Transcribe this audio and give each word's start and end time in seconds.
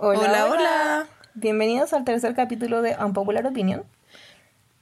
Hola, 0.00 0.46
hola, 0.46 1.06
Bienvenidos 1.34 1.92
al 1.92 2.04
tercer 2.04 2.32
capítulo 2.36 2.82
de 2.82 2.94
Unpopular 3.04 3.44
Opinion. 3.44 3.82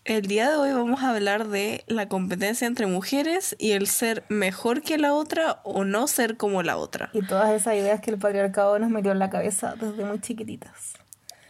El 0.04 0.26
día 0.26 0.50
de 0.50 0.56
hoy 0.56 0.72
vamos 0.72 1.02
a 1.02 1.08
hablar 1.08 1.48
de 1.48 1.84
la 1.86 2.06
competencia 2.06 2.66
entre 2.66 2.86
mujeres 2.86 3.56
y 3.58 3.72
el 3.72 3.86
ser 3.86 4.24
mejor 4.28 4.82
que 4.82 4.98
la 4.98 5.14
otra 5.14 5.60
o 5.64 5.84
no 5.84 6.06
ser 6.06 6.36
como 6.36 6.62
la 6.62 6.76
otra. 6.76 7.08
Y 7.14 7.22
todas 7.22 7.50
esas 7.52 7.76
ideas 7.76 8.02
que 8.02 8.10
el 8.10 8.18
patriarcado 8.18 8.78
nos 8.78 8.90
metió 8.90 9.10
en 9.10 9.18
la 9.18 9.30
cabeza 9.30 9.74
desde 9.80 10.04
muy 10.04 10.20
chiquititas. 10.20 10.92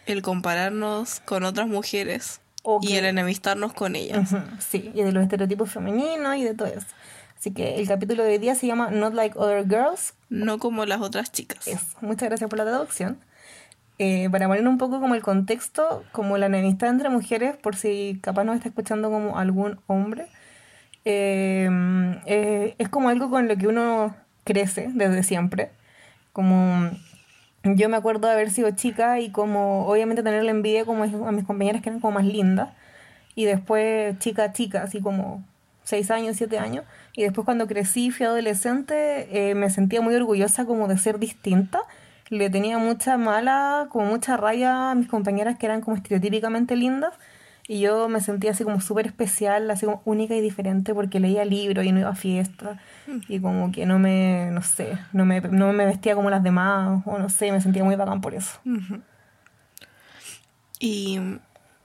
El 0.06 0.22
compararnos 0.22 1.18
con 1.18 1.42
otras 1.42 1.66
mujeres 1.66 2.40
y 2.82 2.94
el 2.94 3.04
enemistarnos 3.04 3.72
con 3.72 3.96
ellas. 3.96 4.30
Sí, 4.60 4.92
y 4.94 5.02
de 5.02 5.10
los 5.10 5.24
estereotipos 5.24 5.72
femeninos 5.72 6.36
y 6.36 6.44
de 6.44 6.54
todo 6.54 6.68
eso. 6.68 6.86
Así 7.36 7.50
que 7.50 7.80
el 7.80 7.88
capítulo 7.88 8.22
de 8.22 8.30
hoy 8.30 8.38
día 8.38 8.54
se 8.54 8.68
llama 8.68 8.90
Not 8.90 9.14
Like 9.14 9.36
Other 9.36 9.66
Girls. 9.66 10.14
No 10.28 10.60
como 10.60 10.86
las 10.86 11.00
otras 11.00 11.32
chicas. 11.32 11.68
Muchas 12.00 12.28
gracias 12.28 12.48
por 12.48 12.60
la 12.60 12.64
traducción. 12.64 13.18
Eh, 13.98 14.28
para 14.30 14.46
poner 14.46 14.68
un 14.68 14.76
poco 14.76 15.00
como 15.00 15.14
el 15.14 15.22
contexto, 15.22 16.04
como 16.12 16.36
la 16.36 16.46
enemistad 16.46 16.90
entre 16.90 17.08
mujeres, 17.08 17.56
por 17.56 17.76
si 17.76 18.18
capaz 18.22 18.44
nos 18.44 18.56
está 18.56 18.68
escuchando 18.68 19.10
como 19.10 19.38
algún 19.38 19.80
hombre, 19.86 20.26
eh, 21.04 21.68
eh, 22.26 22.74
es 22.78 22.88
como 22.90 23.08
algo 23.08 23.30
con 23.30 23.48
lo 23.48 23.56
que 23.56 23.68
uno 23.68 24.14
crece 24.44 24.90
desde 24.92 25.22
siempre. 25.22 25.70
Como 26.32 26.90
yo 27.64 27.88
me 27.88 27.96
acuerdo 27.96 28.28
de 28.28 28.34
haber 28.34 28.50
sido 28.50 28.70
chica 28.72 29.20
y 29.20 29.30
como 29.30 29.86
obviamente 29.86 30.22
tenerle 30.22 30.50
envidia 30.50 30.84
como 30.84 31.04
a 31.04 31.32
mis 31.32 31.44
compañeras 31.44 31.82
que 31.82 31.88
eran 31.90 32.00
como 32.00 32.14
más 32.14 32.26
lindas. 32.26 32.70
Y 33.34 33.44
después 33.46 34.18
chica, 34.18 34.52
chica, 34.52 34.82
así 34.82 35.00
como 35.00 35.44
6 35.84 36.10
años, 36.10 36.36
7 36.36 36.58
años. 36.58 36.84
Y 37.14 37.22
después 37.22 37.44
cuando 37.46 37.66
crecí, 37.66 38.10
fui 38.10 38.26
adolescente, 38.26 39.54
me 39.56 39.70
sentía 39.70 40.00
muy 40.02 40.14
orgullosa 40.14 40.66
como 40.66 40.88
de 40.88 40.98
ser 40.98 41.18
distinta 41.18 41.80
le 42.28 42.50
tenía 42.50 42.78
mucha 42.78 43.16
mala, 43.18 43.88
como 43.90 44.06
mucha 44.06 44.36
raya 44.36 44.90
a 44.90 44.94
mis 44.94 45.08
compañeras 45.08 45.58
que 45.58 45.66
eran 45.66 45.80
como 45.80 45.96
estereotípicamente 45.96 46.76
lindas. 46.76 47.14
Y 47.68 47.80
yo 47.80 48.08
me 48.08 48.20
sentía 48.20 48.52
así 48.52 48.62
como 48.62 48.80
súper 48.80 49.06
especial, 49.06 49.68
así 49.70 49.86
como 49.86 50.00
única 50.04 50.36
y 50.36 50.40
diferente 50.40 50.94
porque 50.94 51.18
leía 51.18 51.44
libros 51.44 51.84
y 51.84 51.90
no 51.90 51.98
iba 51.98 52.10
a 52.10 52.14
fiestas. 52.14 52.78
Y 53.28 53.40
como 53.40 53.72
que 53.72 53.86
no 53.86 53.98
me, 53.98 54.50
no 54.52 54.62
sé, 54.62 54.98
no 55.12 55.24
me, 55.24 55.40
no 55.40 55.72
me 55.72 55.84
vestía 55.84 56.14
como 56.14 56.30
las 56.30 56.42
demás, 56.42 57.02
o 57.04 57.18
no 57.18 57.28
sé, 57.28 57.50
me 57.50 57.60
sentía 57.60 57.82
muy 57.82 57.96
bacán 57.96 58.20
por 58.20 58.34
eso. 58.34 58.60
Y 60.78 61.18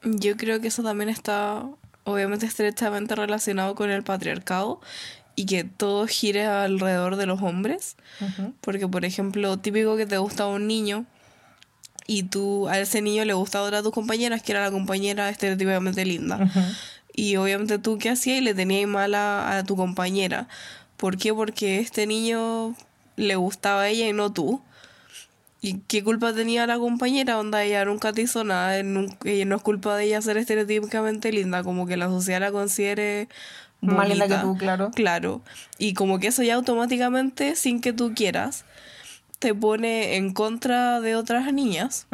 yo 0.04 0.38
creo 0.38 0.62
que 0.62 0.68
eso 0.68 0.84
también 0.84 1.10
está 1.10 1.64
obviamente 2.04 2.46
estrechamente 2.46 3.16
relacionado 3.16 3.76
con 3.76 3.90
el 3.90 4.04
patriarcado 4.04 4.82
y 5.42 5.46
que 5.48 5.64
todo 5.64 6.06
gire 6.06 6.46
alrededor 6.46 7.16
de 7.16 7.26
los 7.26 7.42
hombres. 7.42 7.96
Porque, 8.62 8.88
por 8.88 9.06
ejemplo, 9.06 9.58
típico 9.58 9.98
que 9.98 10.06
te 10.06 10.20
gusta 10.20 10.46
un 10.46 10.68
niño 10.68 11.08
y 12.06 12.24
tú 12.24 12.68
a 12.68 12.78
ese 12.78 13.02
niño 13.02 13.26
le 13.26 13.34
gusta 13.34 13.64
otra 13.64 13.78
de 13.78 13.84
tus 13.84 13.92
compañeras, 13.92 14.44
que 14.44 14.52
era 14.52 14.62
la 14.62 14.70
compañera 14.70 15.30
estereotípicamente 15.30 16.06
linda. 16.06 16.48
Y 17.12 17.38
obviamente 17.38 17.80
tú, 17.80 17.98
¿qué 17.98 18.10
hacías? 18.10 18.38
Y 18.38 18.42
le 18.42 18.54
tenías 18.54 18.88
mal 18.88 19.16
a, 19.16 19.64
tu 19.66 19.76
compañera. 19.76 20.48
¿Por 20.96 21.18
qué? 21.18 21.34
Porque 21.34 21.80
este 21.80 22.06
niño 22.06 22.76
le 23.16 23.36
gustaba 23.36 23.82
a 23.82 23.90
ella 23.90 24.08
y 24.08 24.14
no 24.14 24.32
tú. 24.32 24.62
¿Y 25.64 25.82
qué 25.88 26.04
culpa 26.04 26.34
tenía 26.34 26.66
la 26.66 26.80
compañera? 26.80 27.38
Onda, 27.40 27.64
ella 27.64 27.86
nunca 27.86 28.12
te 28.12 28.24
hizo 28.24 28.44
nada. 28.44 28.82
no 28.82 29.06
es 29.24 29.62
culpa 29.62 29.96
de 29.96 30.06
ella 30.06 30.22
ser 30.22 30.38
estereotípicamente 30.38 31.32
linda. 31.32 31.64
Como 31.64 31.86
que 31.86 31.98
la 31.98 32.08
sociedad 32.08 32.40
la 32.40 32.52
considere 32.52 33.30
más 33.80 34.10
linda 34.10 34.28
que 34.28 34.38
tú, 34.38 34.58
claro. 34.58 34.90
Claro. 34.90 35.42
Y 35.78 35.94
como 35.94 36.20
que 36.20 36.28
eso 36.28 36.42
ya 36.42 36.56
automáticamente, 36.56 37.56
sin 37.56 37.80
que 37.80 37.94
tú 37.94 38.14
quieras, 38.16 38.66
te 39.38 39.54
pone 39.54 40.16
en 40.16 40.34
contra 40.34 41.00
de 41.00 41.16
otras 41.16 41.54
niñas. 41.54 42.08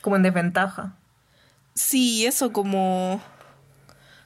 Como 0.00 0.16
en 0.16 0.22
desventaja. 0.22 0.94
Sí, 1.74 2.24
eso 2.24 2.52
como... 2.52 3.20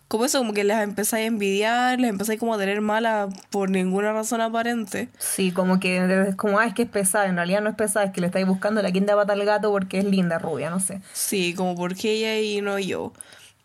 Como 0.09 0.27
eso, 0.27 0.39
como 0.39 0.53
que 0.53 0.65
las 0.65 0.83
empezáis 0.83 1.25
a 1.25 1.27
envidiar, 1.27 1.99
les 1.99 2.11
empezáis 2.11 2.39
como 2.39 2.55
a 2.55 2.59
tener 2.59 2.81
mala 2.81 3.29
por 3.51 3.71
ninguna 3.71 4.13
razón 4.13 4.41
aparente. 4.41 5.09
Sí, 5.19 5.51
como 5.51 5.81
que 5.81 6.27
es 6.29 6.37
como, 6.37 6.59
ah, 6.59 6.67
es 6.67 6.75
que 6.75 6.83
es 6.83 6.89
pesada, 6.89 7.27
en 7.27 7.37
realidad 7.37 7.63
no 7.63 7.71
es 7.71 7.77
pesada, 7.77 8.07
es 8.07 8.13
que 8.13 8.21
le 8.21 8.27
estáis 8.27 8.47
buscando 8.47 8.83
la 8.83 8.93
quinta 8.93 9.17
pata 9.17 9.33
al 9.33 9.45
gato 9.45 9.71
porque 9.71 9.99
es 9.99 10.05
linda, 10.05 10.39
rubia, 10.39 10.71
no 10.71 10.79
sé. 10.79 11.01
Sí, 11.13 11.55
como 11.55 11.75
porque 11.75 12.13
ella 12.13 12.39
y 12.39 12.61
no 12.61 12.79
yo. 12.79 13.13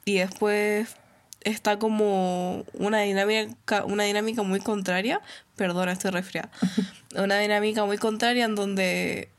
Y 0.06 0.20
después 0.20 0.96
está 1.42 1.78
como 1.78 2.66
una 2.74 3.00
dinámica, 3.00 3.86
una 3.86 4.04
dinámica 4.04 4.44
muy 4.44 4.60
contraria. 4.60 5.22
Perdona, 5.56 5.92
estoy 5.92 6.12
resfriada. 6.12 6.50
una 7.16 7.40
dinámica 7.40 7.86
muy 7.86 7.98
contraria 7.98 8.46
en 8.46 8.56
donde 8.56 9.30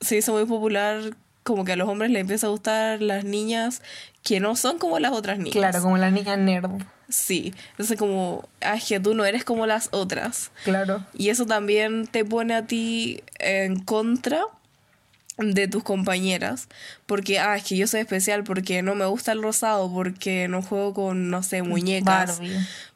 se 0.00 0.16
hizo 0.16 0.32
muy 0.32 0.46
popular 0.46 1.16
como 1.42 1.64
que 1.64 1.72
a 1.72 1.76
los 1.76 1.88
hombres 1.88 2.10
les 2.10 2.20
empieza 2.20 2.46
a 2.46 2.50
gustar 2.50 3.02
las 3.02 3.24
niñas 3.24 3.82
que 4.22 4.40
no 4.40 4.56
son 4.56 4.78
como 4.78 4.98
las 4.98 5.12
otras 5.12 5.38
niñas. 5.38 5.54
Claro, 5.54 5.82
como 5.82 5.96
las 5.96 6.12
niñas 6.12 6.38
nerd. 6.38 6.70
Sí, 7.08 7.52
entonces 7.72 7.98
como, 7.98 8.48
es 8.60 8.84
que 8.84 9.00
tú 9.00 9.14
no 9.14 9.24
eres 9.24 9.44
como 9.44 9.66
las 9.66 9.88
otras. 9.90 10.52
Claro. 10.64 11.04
Y 11.14 11.30
eso 11.30 11.46
también 11.46 12.06
te 12.06 12.24
pone 12.24 12.54
a 12.54 12.66
ti 12.66 13.22
en 13.38 13.80
contra 13.80 14.44
de 15.38 15.68
tus 15.68 15.82
compañeras, 15.82 16.68
porque, 17.06 17.38
ah, 17.38 17.56
es 17.56 17.64
que 17.64 17.76
yo 17.76 17.86
soy 17.86 18.00
especial, 18.00 18.44
porque 18.44 18.82
no 18.82 18.94
me 18.94 19.06
gusta 19.06 19.32
el 19.32 19.42
rosado, 19.42 19.90
porque 19.90 20.48
no 20.48 20.62
juego 20.62 20.92
con, 20.92 21.30
no 21.30 21.42
sé, 21.42 21.62
muñecas, 21.62 22.40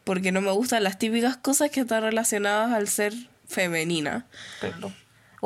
porque 0.04 0.30
no 0.30 0.42
me 0.42 0.50
gustan 0.50 0.84
las 0.84 0.98
típicas 0.98 1.36
cosas 1.36 1.70
que 1.70 1.80
están 1.80 2.02
relacionadas 2.02 2.72
al 2.72 2.86
ser 2.88 3.14
femenina. 3.48 4.26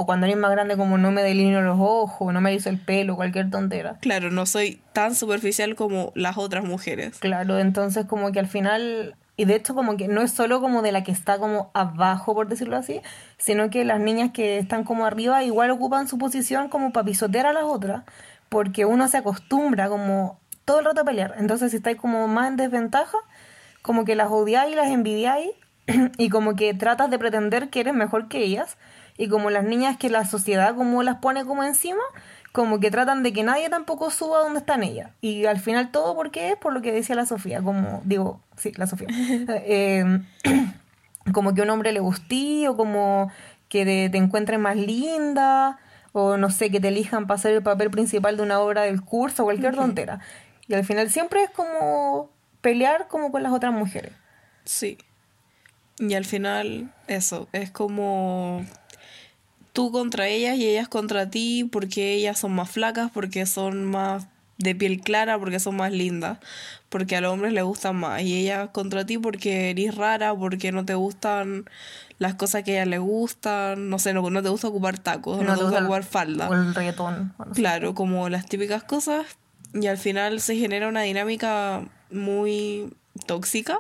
O 0.01 0.07
cuando 0.07 0.27
eres 0.27 0.39
más 0.39 0.53
grande 0.53 0.77
como 0.77 0.97
no 0.97 1.11
me 1.11 1.25
delineo 1.25 1.61
los 1.61 1.77
ojos, 1.81 2.33
no 2.33 2.41
me 2.41 2.55
hizo 2.55 2.69
el 2.69 2.79
pelo, 2.79 3.17
cualquier 3.17 3.51
tontera. 3.51 3.97
Claro, 4.01 4.31
no 4.31 4.47
soy 4.47 4.81
tan 4.93 5.17
superficial 5.17 5.75
como 5.75 6.13
las 6.15 6.39
otras 6.39 6.65
mujeres. 6.65 7.19
Claro, 7.19 7.59
entonces 7.59 8.07
como 8.07 8.31
que 8.31 8.39
al 8.39 8.47
final 8.47 9.17
y 9.37 9.45
de 9.45 9.57
hecho 9.57 9.75
como 9.75 9.97
que 9.97 10.07
no 10.07 10.21
es 10.21 10.31
solo 10.31 10.61
como 10.61 10.83
de 10.83 10.93
la 10.93 11.03
que 11.03 11.11
está 11.11 11.39
como 11.39 11.73
abajo, 11.75 12.33
por 12.33 12.47
decirlo 12.47 12.77
así, 12.77 13.01
sino 13.39 13.71
que 13.71 13.85
las 13.85 13.99
niñas 13.99 14.31
que 14.33 14.59
están 14.59 14.85
como 14.85 15.05
arriba 15.05 15.43
igual 15.43 15.73
ocupan 15.73 16.07
su 16.07 16.17
posición 16.17 16.69
como 16.69 16.93
para 16.93 17.07
pisotear 17.07 17.47
a 17.47 17.53
las 17.53 17.65
otras, 17.65 18.05
porque 18.49 18.85
uno 18.85 19.09
se 19.09 19.17
acostumbra 19.17 19.89
como 19.89 20.39
todo 20.65 20.79
el 20.79 20.85
rato 20.85 21.01
a 21.01 21.05
pelear. 21.05 21.35
Entonces 21.39 21.73
si 21.73 21.79
estáis 21.79 21.97
como 21.97 22.29
más 22.29 22.47
en 22.47 22.57
desventaja, 22.57 23.19
como 23.83 24.05
que 24.05 24.15
las 24.15 24.31
odiáis 24.31 24.75
y 24.75 24.77
las 24.77 24.91
envidiáis 24.91 25.51
y 26.19 26.29
como 26.29 26.55
que 26.55 26.73
tratas 26.75 27.11
de 27.11 27.19
pretender 27.19 27.69
que 27.69 27.81
eres 27.81 27.95
mejor 27.95 28.29
que 28.29 28.45
ellas. 28.45 28.77
Y 29.19 29.29
como 29.29 29.51
las 29.51 29.65
niñas 29.65 29.99
que 29.99 30.09
la 30.09 30.25
sociedad 30.25 30.75
como 30.75 31.03
las 31.03 31.17
pone 31.17 31.45
como 31.45 31.65
encima, 31.65 32.03
como 32.53 32.81
que 32.81 32.91
tratan 32.91 33.23
de 33.23 33.33
que 33.33 33.43
nadie 33.43 33.69
tampoco 33.69 34.11
suba 34.11 34.39
donde 34.39 34.61
están 34.61 34.83
ellas. 34.83 35.11
Y 35.21 35.45
al 35.47 35.61
final 35.61 35.91
todo 35.91 36.15
porque 36.17 36.51
es 36.51 36.57
por 36.57 36.73
lo 36.73 36.81
que 36.81 36.93
decía 36.93 37.15
la 37.15 37.27
Sofía, 37.27 37.61
como 37.61 38.01
digo, 38.05 38.41
sí, 38.57 38.73
la 38.77 38.87
Sofía. 38.87 39.09
Eh, 39.49 40.23
como 41.33 41.55
que 41.55 41.63
un 41.63 41.71
hombre 41.71 41.93
le 41.93 42.01
gustí 42.01 42.67
o 42.67 42.77
como 42.77 43.31
que 43.69 43.85
te, 43.85 44.17
encuentres 44.17 44.59
más 44.59 44.77
linda 44.77 45.79
o 46.13 46.37
no 46.37 46.51
sé, 46.51 46.71
que 46.71 46.81
te 46.81 46.89
elijan 46.89 47.27
para 47.27 47.39
ser 47.39 47.53
el 47.55 47.63
papel 47.63 47.91
principal 47.91 48.37
de 48.37 48.43
una 48.43 48.61
obra 48.61 48.83
del 48.83 49.03
curso 49.03 49.43
o 49.43 49.47
cualquier 49.47 49.75
tontera. 49.75 50.21
Y 50.67 50.75
al 50.75 50.85
final 50.85 51.11
siempre 51.11 51.43
es 51.43 51.51
como 51.51 52.31
pelear 52.61 53.09
como 53.09 53.31
con 53.31 53.43
las 53.43 53.53
otras 53.53 53.73
mujeres. 53.73 54.13
Sí. 54.65 54.99
Y 55.99 56.15
al 56.15 56.25
final 56.25 56.93
eso, 57.07 57.49
es 57.53 57.71
como 57.71 58.65
tú 59.79 59.93
contra 59.93 60.27
ellas 60.27 60.57
y 60.57 60.67
ellas 60.67 60.89
contra 60.89 61.31
ti 61.31 61.63
porque 61.71 62.13
ellas 62.13 62.37
son 62.41 62.53
más 62.53 62.69
flacas, 62.69 63.13
porque 63.13 63.47
son 63.47 63.85
más 63.85 64.27
de 64.57 64.75
piel 64.75 65.01
clara, 65.01 65.39
porque 65.39 65.61
son 65.61 65.77
más 65.77 65.93
lindas, 65.93 66.39
porque 66.89 67.15
a 67.15 67.21
los 67.21 67.33
hombres 67.33 67.53
les 67.53 67.63
gustan 67.63 67.95
más 67.95 68.23
y 68.23 68.35
ellas 68.35 68.71
contra 68.73 69.07
ti 69.07 69.19
porque 69.19 69.71
eres 69.71 69.95
rara, 69.95 70.35
porque 70.35 70.73
no 70.73 70.85
te 70.85 70.97
gustan 70.97 71.67
las 72.19 72.35
cosas 72.35 72.65
que 72.65 72.73
a 72.73 72.75
ellas 72.75 72.89
les 72.89 72.99
gustan, 72.99 73.89
no 73.89 74.01
sé, 74.01 74.13
no, 74.13 74.29
no 74.29 74.43
te 74.43 74.49
gusta 74.49 74.67
ocupar 74.67 74.99
tacos, 74.99 75.45
no, 75.45 75.57
te 75.57 75.63
gusta 75.63 75.79
ocupar 75.79 76.03
falda. 76.03 76.49
O 76.49 76.55
el 76.55 76.75
reggaetón. 76.75 77.33
claro, 77.55 77.95
como 77.95 78.29
las 78.29 78.47
típicas 78.47 78.83
cosas 78.83 79.27
y 79.75 79.87
al 79.87 79.99
final 79.99 80.41
se 80.41 80.57
genera 80.57 80.89
una 80.89 81.03
dinámica 81.03 81.85
muy 82.11 82.93
tóxica 83.27 83.79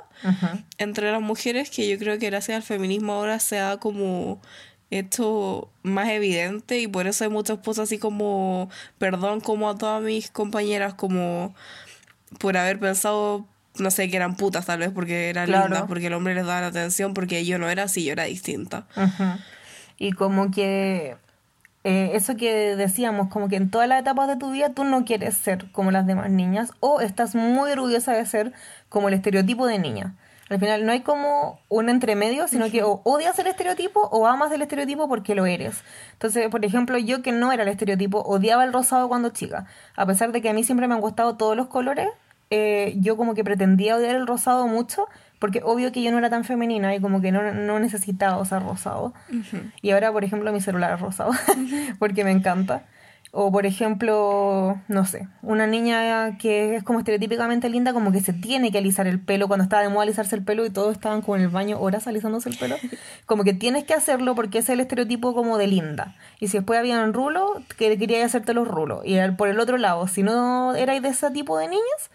entre 0.79 1.11
las 1.11 1.23
mujeres 1.23 1.71
que 1.71 1.89
yo 1.89 1.99
creo 1.99 2.21
que 2.21 2.27
gracias 2.27 2.56
al 2.56 2.62
feminismo 2.62 3.15
ahora 3.15 3.41
se 3.41 3.59
ha 3.59 3.79
como 3.79 4.41
esto 4.90 5.70
más 5.82 6.08
evidente 6.08 6.79
y 6.79 6.87
por 6.87 7.06
eso 7.06 7.25
hay 7.25 7.31
muchas 7.31 7.58
cosas 7.58 7.85
así 7.85 7.99
como 7.99 8.70
perdón 8.99 9.40
como 9.40 9.69
a 9.69 9.76
todas 9.76 10.02
mis 10.02 10.31
compañeras 10.31 10.94
como 10.94 11.55
por 12.38 12.56
haber 12.56 12.79
pensado 12.79 13.46
no 13.76 13.90
sé 13.90 14.08
que 14.08 14.17
eran 14.17 14.37
putas 14.37 14.67
tal 14.67 14.81
vez 14.81 14.90
porque 14.90 15.29
eran 15.29 15.50
lindas 15.50 15.85
porque 15.87 16.06
el 16.06 16.14
hombre 16.14 16.35
les 16.35 16.46
daba 16.46 16.62
la 16.62 16.67
atención 16.69 17.14
porque 17.14 17.44
yo 17.44 17.58
no 17.58 17.69
era 17.69 17.85
así 17.85 18.05
yo 18.05 18.12
era 18.12 18.25
distinta. 18.25 18.87
Y 19.99 20.12
como 20.12 20.50
que 20.50 21.17
eh, 21.85 22.11
eso 22.14 22.37
que 22.37 22.76
decíamos 22.76 23.29
como 23.29 23.49
que 23.49 23.56
en 23.56 23.70
todas 23.70 23.88
las 23.88 24.00
etapas 24.00 24.29
de 24.29 24.37
tu 24.37 24.50
vida 24.50 24.70
tú 24.70 24.85
no 24.85 25.05
quieres 25.05 25.37
ser 25.37 25.70
como 25.70 25.90
las 25.90 26.06
demás 26.06 26.31
niñas 26.31 26.73
o 26.81 27.00
estás 27.00 27.35
muy 27.35 27.70
orgullosa 27.70 28.12
de 28.12 28.26
ser 28.26 28.52
como 28.88 29.08
el 29.08 29.14
estereotipo 29.14 29.67
de 29.67 29.79
niña 29.79 30.14
Al 30.49 30.59
final 30.59 30.87
no 30.87 30.93
hay 30.93 31.00
como 31.00 31.61
un 31.69 31.89
entremedio, 31.89 32.49
sino 32.49 32.71
que 32.71 32.83
o 32.83 33.03
odias 33.05 33.39
el 33.39 33.47
estereotipo 33.47 34.00
o 34.00 34.27
amas 34.27 34.50
el 34.53 34.62
estereotipo 34.62 35.09
porque 35.09 35.35
lo 35.35 35.47
eres. 35.47 35.83
Entonces, 36.15 36.49
por 36.49 36.65
ejemplo, 36.65 36.97
yo 36.99 37.23
que 37.23 37.33
no 37.33 37.53
era 37.53 37.65
el 37.65 37.69
estereotipo, 37.69 38.21
odiaba 38.21 38.65
el 38.65 38.73
rosado 38.73 39.09
cuando 39.09 39.29
chica. 39.31 39.67
A 39.95 40.06
pesar 40.06 40.33
de 40.33 40.41
que 40.41 40.49
a 40.49 40.53
mí 40.53 40.65
siempre 40.65 40.89
me 40.89 40.95
han 40.95 41.00
gustado 41.00 41.37
todos 41.37 41.56
los 41.56 41.67
colores, 41.67 42.09
eh, 42.50 42.95
yo 42.99 43.17
como 43.17 43.35
que 43.35 43.45
pretendía 43.45 43.97
odiar 43.97 44.17
el 44.17 44.27
rosado 44.27 44.67
mucho, 44.67 45.06
porque 45.39 45.61
obvio 45.62 45.93
que 45.93 46.03
yo 46.03 46.11
no 46.11 46.19
era 46.19 46.31
tan 46.31 46.45
femenina 46.45 46.95
y 46.95 47.00
como 47.00 47.21
que 47.21 47.31
no, 47.31 47.53
no 47.53 47.79
necesitaba 47.79 48.41
usar 48.41 48.65
rosado. 48.65 49.12
Y 49.83 49.91
ahora, 49.91 50.12
por 50.12 50.25
ejemplo, 50.25 50.53
mi 50.53 50.61
celular 50.61 50.95
es 50.95 51.00
rosado, 51.00 51.33
porque 51.99 52.25
me 52.25 52.31
encanta. 52.31 52.85
O 53.31 53.53
por 53.53 53.67
ejemplo, 53.67 54.81
no 54.89 55.05
sé, 55.05 55.29
una 55.43 55.67
niña 55.67 56.39
que 56.39 56.77
es 56.77 56.83
como 56.83 56.99
estereotípicamente 56.99 57.69
linda, 57.69 57.93
como 57.93 58.11
que 58.11 58.21
se 58.21 58.33
tiene 58.33 58.73
que 58.73 58.79
alisar 58.79 59.07
el 59.07 59.21
pelo 59.21 59.49
cuando 59.49 59.65
estaba 59.65 59.83
de 59.83 59.91
moda 59.91 60.05
alisarse 60.05 60.35
el 60.35 60.43
pelo 60.43 60.65
y 60.65 60.71
todos 60.71 60.93
estaban 60.93 61.21
como 61.21 61.37
en 61.37 61.43
el 61.43 61.49
baño 61.49 61.79
horas 61.79 62.07
alisándose 62.07 62.49
el 62.49 62.57
pelo. 62.57 62.77
Como 63.27 63.45
que 63.45 63.53
tienes 63.53 63.85
que 63.85 63.93
hacerlo 63.93 64.35
porque 64.35 64.59
es 64.59 64.69
el 64.71 64.81
estereotipo 64.81 65.35
como 65.35 65.59
de 65.59 65.67
linda. 65.67 66.17
Y 66.41 66.49
si 66.49 66.57
después 66.57 66.79
había 66.79 67.03
un 67.03 67.13
rulo, 67.13 67.63
que 67.77 67.99
quería 67.99 68.25
hacerte 68.25 68.55
los 68.55 68.67
rulos. 68.67 69.03
Y 69.05 69.19
por 69.33 69.49
el 69.49 69.61
otro 69.61 69.77
lado, 69.77 70.09
si 70.09 70.23
no 70.23 70.75
erais 70.75 71.03
de 71.03 71.11
ese 71.11 71.31
tipo 71.31 71.59
de 71.59 71.69
niñas, 71.69 72.11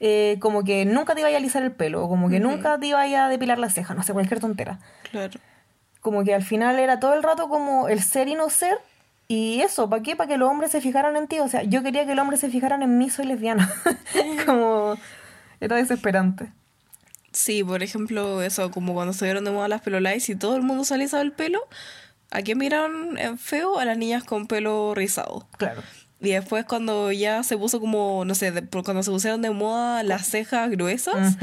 eh, 0.00 0.36
como 0.40 0.62
que 0.64 0.84
nunca 0.84 1.14
te 1.14 1.20
iba 1.20 1.30
a 1.30 1.36
alisar 1.36 1.62
el 1.62 1.72
pelo, 1.72 2.04
o 2.04 2.08
como 2.08 2.28
que 2.28 2.38
nunca 2.38 2.78
te 2.78 2.88
iba 2.88 3.00
a 3.00 3.28
depilar 3.30 3.58
la 3.58 3.70
ceja, 3.70 3.94
no 3.94 4.02
sé, 4.02 4.12
cualquier 4.12 4.40
tontera. 4.40 4.78
Claro. 5.10 5.40
Como 6.02 6.22
que 6.22 6.34
al 6.34 6.42
final 6.42 6.78
era 6.78 7.00
todo 7.00 7.14
el 7.14 7.22
rato 7.22 7.48
como 7.48 7.88
el 7.88 8.02
ser 8.02 8.28
y 8.28 8.34
no 8.34 8.50
ser 8.50 8.76
y 9.26 9.60
eso, 9.62 9.88
¿para 9.88 10.02
qué? 10.02 10.16
Para 10.16 10.28
que 10.28 10.36
los 10.36 10.50
hombres 10.50 10.70
se 10.70 10.80
fijaran 10.80 11.16
en 11.16 11.28
ti. 11.28 11.38
O 11.38 11.48
sea, 11.48 11.62
yo 11.62 11.82
quería 11.82 12.04
que 12.04 12.12
el 12.12 12.18
hombre 12.18 12.36
se 12.36 12.50
fijaran 12.50 12.82
en 12.82 12.98
mí, 12.98 13.08
soy 13.10 13.26
lesbiana. 13.26 13.72
como 14.46 14.96
era 15.60 15.76
desesperante. 15.76 16.52
Sí, 17.32 17.64
por 17.64 17.82
ejemplo, 17.82 18.42
eso, 18.42 18.70
como 18.70 18.94
cuando 18.94 19.12
se 19.12 19.24
dieron 19.24 19.44
de 19.44 19.50
moda 19.50 19.66
las 19.66 19.80
pelolights 19.80 20.28
y 20.28 20.36
todo 20.36 20.56
el 20.56 20.62
mundo 20.62 20.84
se 20.84 20.94
alisaba 20.94 21.22
el 21.22 21.32
pelo, 21.32 21.60
¿a 22.30 22.42
quién 22.42 22.58
miraron 22.58 23.18
feo? 23.38 23.78
A 23.78 23.84
las 23.84 23.98
niñas 23.98 24.24
con 24.24 24.46
pelo 24.46 24.94
rizado. 24.94 25.48
Claro. 25.56 25.82
Y 26.20 26.30
después 26.30 26.64
cuando 26.64 27.10
ya 27.10 27.42
se 27.42 27.58
puso 27.58 27.80
como, 27.80 28.24
no 28.24 28.34
sé, 28.34 28.52
cuando 28.70 29.02
se 29.02 29.10
pusieron 29.10 29.42
de 29.42 29.50
moda 29.50 30.02
las 30.04 30.26
cejas 30.26 30.70
gruesas, 30.70 31.36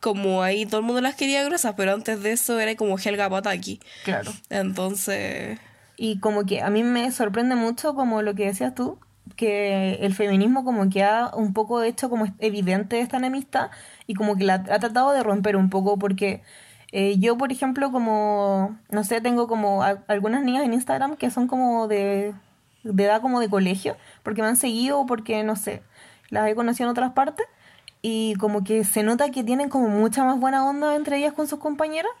como 0.00 0.42
ahí 0.42 0.64
todo 0.64 0.80
el 0.80 0.86
mundo 0.86 1.00
las 1.00 1.16
quería 1.16 1.42
gruesas, 1.44 1.74
pero 1.76 1.92
antes 1.92 2.22
de 2.22 2.32
eso 2.32 2.60
era 2.60 2.74
como 2.76 2.98
Helga 2.98 3.28
Pataki. 3.28 3.80
Claro. 4.04 4.32
Entonces... 4.48 5.58
Y 5.96 6.20
como 6.20 6.44
que 6.44 6.62
a 6.62 6.70
mí 6.70 6.82
me 6.82 7.10
sorprende 7.10 7.54
mucho 7.54 7.94
como 7.94 8.22
lo 8.22 8.34
que 8.34 8.46
decías 8.46 8.74
tú, 8.74 8.98
que 9.36 9.94
el 9.94 10.14
feminismo 10.14 10.64
como 10.64 10.88
que 10.88 11.02
ha 11.02 11.30
un 11.34 11.52
poco 11.52 11.82
hecho 11.82 12.10
como 12.10 12.26
evidente 12.38 13.00
esta 13.00 13.16
enemistad 13.16 13.70
y 14.06 14.14
como 14.14 14.36
que 14.36 14.44
la 14.44 14.54
ha 14.54 14.78
tratado 14.78 15.12
de 15.12 15.22
romper 15.22 15.56
un 15.56 15.70
poco 15.70 15.98
porque 15.98 16.42
eh, 16.92 17.18
yo, 17.18 17.36
por 17.36 17.50
ejemplo, 17.50 17.90
como, 17.90 18.78
no 18.90 19.04
sé, 19.04 19.20
tengo 19.20 19.48
como 19.48 19.82
algunas 19.82 20.42
niñas 20.42 20.64
en 20.64 20.74
Instagram 20.74 21.16
que 21.16 21.30
son 21.30 21.48
como 21.48 21.88
de, 21.88 22.34
de 22.84 23.04
edad 23.04 23.20
como 23.20 23.40
de 23.40 23.48
colegio, 23.48 23.96
porque 24.22 24.42
me 24.42 24.48
han 24.48 24.56
seguido 24.56 25.04
porque, 25.06 25.42
no 25.42 25.56
sé, 25.56 25.82
las 26.30 26.48
he 26.48 26.54
conocido 26.54 26.88
en 26.88 26.92
otras 26.92 27.12
partes 27.12 27.46
y 28.02 28.34
como 28.36 28.62
que 28.64 28.84
se 28.84 29.02
nota 29.02 29.30
que 29.30 29.42
tienen 29.42 29.68
como 29.68 29.88
mucha 29.88 30.24
más 30.24 30.38
buena 30.38 30.64
onda 30.64 30.94
entre 30.94 31.18
ellas 31.18 31.32
con 31.32 31.48
sus 31.48 31.58
compañeras 31.58 32.12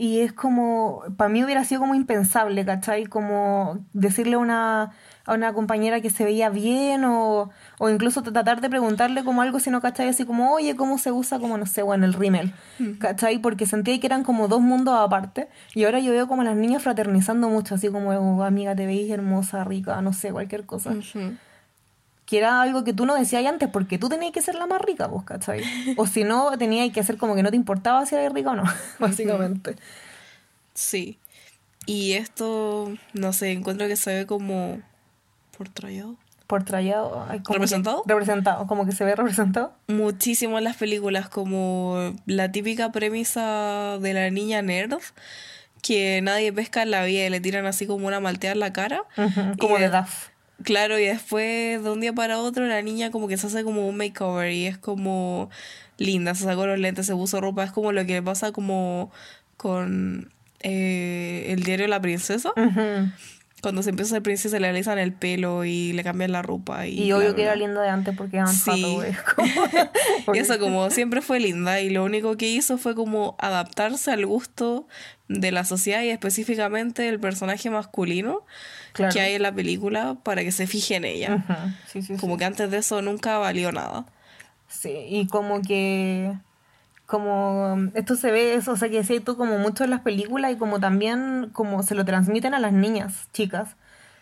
y 0.00 0.20
es 0.20 0.32
como, 0.32 1.02
para 1.16 1.28
mí 1.28 1.42
hubiera 1.42 1.64
sido 1.64 1.80
como 1.80 1.96
impensable, 1.96 2.64
¿cachai? 2.64 3.06
Como 3.06 3.84
decirle 3.92 4.36
a 4.36 4.38
una, 4.38 4.92
a 5.24 5.34
una 5.34 5.52
compañera 5.52 6.00
que 6.00 6.08
se 6.08 6.24
veía 6.24 6.50
bien 6.50 7.04
o, 7.04 7.50
o 7.78 7.90
incluso 7.90 8.22
tratar 8.22 8.60
de 8.60 8.70
preguntarle 8.70 9.24
como 9.24 9.42
algo, 9.42 9.58
si 9.58 9.70
no, 9.70 9.80
¿cachai? 9.80 10.08
Así 10.08 10.24
como, 10.24 10.52
oye, 10.52 10.76
¿cómo 10.76 10.98
se 10.98 11.10
usa 11.10 11.40
como, 11.40 11.58
no 11.58 11.66
sé, 11.66 11.82
bueno, 11.82 12.06
el 12.06 12.12
rímel? 12.12 12.54
¿Cachai? 13.00 13.40
Porque 13.40 13.66
sentía 13.66 13.98
que 13.98 14.06
eran 14.06 14.22
como 14.22 14.46
dos 14.46 14.60
mundos 14.60 14.94
aparte 14.96 15.48
y 15.74 15.82
ahora 15.82 15.98
yo 15.98 16.12
veo 16.12 16.28
como 16.28 16.44
las 16.44 16.54
niñas 16.54 16.80
fraternizando 16.84 17.48
mucho, 17.48 17.74
así 17.74 17.88
como, 17.88 18.10
oh, 18.10 18.44
amiga, 18.44 18.76
te 18.76 18.86
veis 18.86 19.10
hermosa, 19.10 19.64
rica, 19.64 20.00
no 20.00 20.12
sé, 20.12 20.30
cualquier 20.30 20.64
cosa 20.64 20.94
que 22.28 22.36
era 22.36 22.60
algo 22.60 22.84
que 22.84 22.92
tú 22.92 23.06
no 23.06 23.14
decías 23.14 23.46
antes, 23.46 23.70
porque 23.70 23.96
tú 23.96 24.10
tenías 24.10 24.32
que 24.32 24.42
ser 24.42 24.54
la 24.54 24.66
más 24.66 24.82
rica, 24.82 25.06
vos, 25.06 25.24
¿cachai? 25.24 25.62
O 25.96 26.06
si 26.06 26.24
no, 26.24 26.58
tenías 26.58 26.92
que 26.92 27.00
hacer 27.00 27.16
como 27.16 27.34
que 27.34 27.42
no 27.42 27.48
te 27.48 27.56
importaba 27.56 28.04
si 28.04 28.16
eras 28.16 28.34
rica 28.34 28.50
o 28.50 28.54
no, 28.54 28.64
básicamente. 28.98 29.76
Sí. 30.74 31.16
Y 31.86 32.12
esto, 32.12 32.92
no 33.14 33.32
sé, 33.32 33.52
encuentro 33.52 33.88
que 33.88 33.96
se 33.96 34.14
ve 34.14 34.26
como 34.26 34.78
por 35.56 35.70
trayado. 35.70 36.16
Por 36.46 36.64
trayado. 36.64 37.26
¿Representado? 37.48 38.02
representado, 38.04 38.66
como 38.66 38.84
que 38.84 38.92
se 38.92 39.06
ve 39.06 39.16
representado. 39.16 39.72
Muchísimo 39.86 40.58
en 40.58 40.64
las 40.64 40.76
películas, 40.76 41.30
como 41.30 42.14
la 42.26 42.52
típica 42.52 42.92
premisa 42.92 43.96
de 44.02 44.12
la 44.12 44.28
niña 44.28 44.60
nerd, 44.60 44.98
que 45.80 46.20
nadie 46.20 46.52
pesca 46.52 46.82
en 46.82 46.90
la 46.90 47.04
vida 47.04 47.24
y 47.24 47.30
le 47.30 47.40
tiran 47.40 47.64
así 47.64 47.86
como 47.86 48.06
una 48.06 48.20
malteada 48.20 48.52
en 48.52 48.60
la 48.60 48.74
cara. 48.74 49.04
como 49.58 49.78
de 49.78 49.88
Duff. 49.88 50.28
Claro, 50.64 50.98
y 50.98 51.04
después 51.04 51.82
de 51.82 51.90
un 51.90 52.00
día 52.00 52.12
para 52.12 52.38
otro 52.38 52.66
la 52.66 52.82
niña 52.82 53.10
como 53.10 53.28
que 53.28 53.36
se 53.36 53.46
hace 53.46 53.62
como 53.62 53.88
un 53.88 53.96
makeover 53.96 54.52
y 54.52 54.66
es 54.66 54.76
como 54.76 55.50
linda, 55.98 56.34
se 56.34 56.44
sacó 56.44 56.66
los 56.66 56.78
lentes, 56.78 57.06
se 57.06 57.14
puso 57.14 57.40
ropa, 57.40 57.64
es 57.64 57.70
como 57.70 57.92
lo 57.92 58.04
que 58.06 58.20
pasa 58.22 58.50
como 58.50 59.12
con 59.56 60.32
eh, 60.60 61.46
el 61.48 61.62
diario 61.62 61.86
la 61.86 62.00
princesa. 62.00 62.52
Cuando 63.60 63.82
se 63.82 63.90
empieza 63.90 64.10
a 64.10 64.16
ser 64.16 64.22
princesa 64.22 64.60
le 64.60 64.68
alisan 64.68 64.98
el 64.98 65.12
pelo 65.12 65.64
y 65.64 65.92
le 65.92 66.04
cambian 66.04 66.30
la 66.30 66.42
ropa. 66.42 66.86
Y, 66.86 67.02
y 67.02 67.12
obvio 67.12 67.34
que 67.34 67.42
era 67.42 67.56
linda 67.56 67.82
de 67.82 67.88
antes 67.88 68.16
porque 68.16 68.36
eran 68.36 68.52
sí. 68.52 68.98
y 70.32 70.36
eso 70.38 70.58
como 70.58 70.90
siempre 70.90 71.22
fue 71.22 71.40
linda 71.40 71.80
y 71.80 71.90
lo 71.90 72.04
único 72.04 72.36
que 72.36 72.48
hizo 72.48 72.78
fue 72.78 72.94
como 72.94 73.36
adaptarse 73.38 74.12
al 74.12 74.26
gusto 74.26 74.86
de 75.28 75.52
la 75.52 75.64
sociedad 75.64 76.02
y 76.02 76.10
específicamente 76.10 77.08
el 77.08 77.18
personaje 77.20 77.68
masculino 77.70 78.44
que 79.12 79.20
hay 79.20 79.34
en 79.34 79.42
la 79.42 79.52
película 79.52 80.16
para 80.22 80.42
que 80.42 80.52
se 80.52 80.66
fije 80.66 80.96
en 80.96 81.04
ella. 81.04 81.44
como 82.20 82.36
que 82.36 82.44
antes 82.44 82.70
de 82.70 82.78
eso 82.78 83.02
nunca 83.02 83.38
valió 83.38 83.72
nada. 83.72 84.04
Sí, 84.68 84.92
y 85.08 85.26
como 85.26 85.62
que 85.62 86.34
como 87.08 87.90
esto 87.94 88.16
se 88.16 88.30
ve, 88.30 88.54
eso, 88.54 88.72
o 88.72 88.76
sea, 88.76 88.90
que 88.90 88.98
decías 88.98 89.24
tú 89.24 89.38
como 89.38 89.56
mucho 89.56 89.82
en 89.82 89.88
las 89.88 90.02
películas 90.02 90.52
y 90.52 90.56
como 90.56 90.78
también 90.78 91.48
como 91.54 91.82
se 91.82 91.94
lo 91.94 92.04
transmiten 92.04 92.52
a 92.52 92.58
las 92.58 92.74
niñas, 92.74 93.28
chicas. 93.32 93.76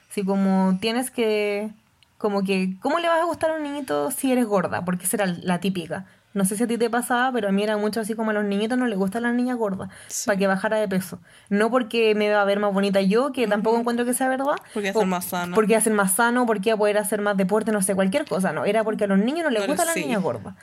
Así 0.08 0.24
como 0.24 0.78
tienes 0.80 1.10
que, 1.10 1.70
como 2.16 2.44
que, 2.44 2.76
¿cómo 2.80 3.00
le 3.00 3.08
vas 3.08 3.20
a 3.20 3.24
gustar 3.24 3.50
a 3.50 3.54
un 3.54 3.64
niñito 3.64 4.12
si 4.12 4.30
eres 4.30 4.46
gorda? 4.46 4.84
Porque 4.84 5.04
esa 5.04 5.16
era 5.16 5.26
la 5.26 5.58
típica. 5.58 6.06
No 6.36 6.44
sé 6.44 6.54
si 6.54 6.64
a 6.64 6.66
ti 6.66 6.76
te 6.76 6.90
pasaba, 6.90 7.32
pero 7.32 7.48
a 7.48 7.50
mí 7.50 7.62
era 7.62 7.78
mucho 7.78 7.98
así 8.00 8.14
como 8.14 8.30
a 8.30 8.34
los 8.34 8.44
niñitos 8.44 8.76
no 8.76 8.86
les 8.86 8.98
gustan 8.98 9.22
las 9.22 9.32
niñas 9.32 9.56
gordas, 9.56 9.88
para 10.26 10.36
que 10.36 10.46
bajara 10.46 10.76
de 10.76 10.86
peso. 10.86 11.18
No 11.48 11.70
porque 11.70 12.14
me 12.14 12.28
va 12.30 12.42
a 12.42 12.44
ver 12.44 12.60
más 12.60 12.74
bonita 12.74 13.00
yo, 13.00 13.32
que 13.32 13.46
tampoco 13.46 13.78
encuentro 13.78 14.04
que 14.04 14.12
sea 14.12 14.28
verdad. 14.28 14.56
Porque 14.74 14.90
hacen 14.90 15.08
más 15.08 15.24
sano. 15.24 15.54
Porque 15.54 15.76
hacen 15.76 15.94
más 15.94 16.12
sano, 16.12 16.44
porque 16.44 16.72
a 16.72 16.76
poder 16.76 16.98
hacer 16.98 17.22
más 17.22 17.38
deporte, 17.38 17.72
no 17.72 17.80
sé, 17.80 17.94
cualquier 17.94 18.26
cosa, 18.26 18.52
no. 18.52 18.66
Era 18.66 18.84
porque 18.84 19.04
a 19.04 19.06
los 19.06 19.18
niños 19.18 19.44
no 19.44 19.50
les 19.50 19.66
gustan 19.66 19.86
las 19.86 19.96
niñas 19.96 20.22
gordas. 20.22 20.54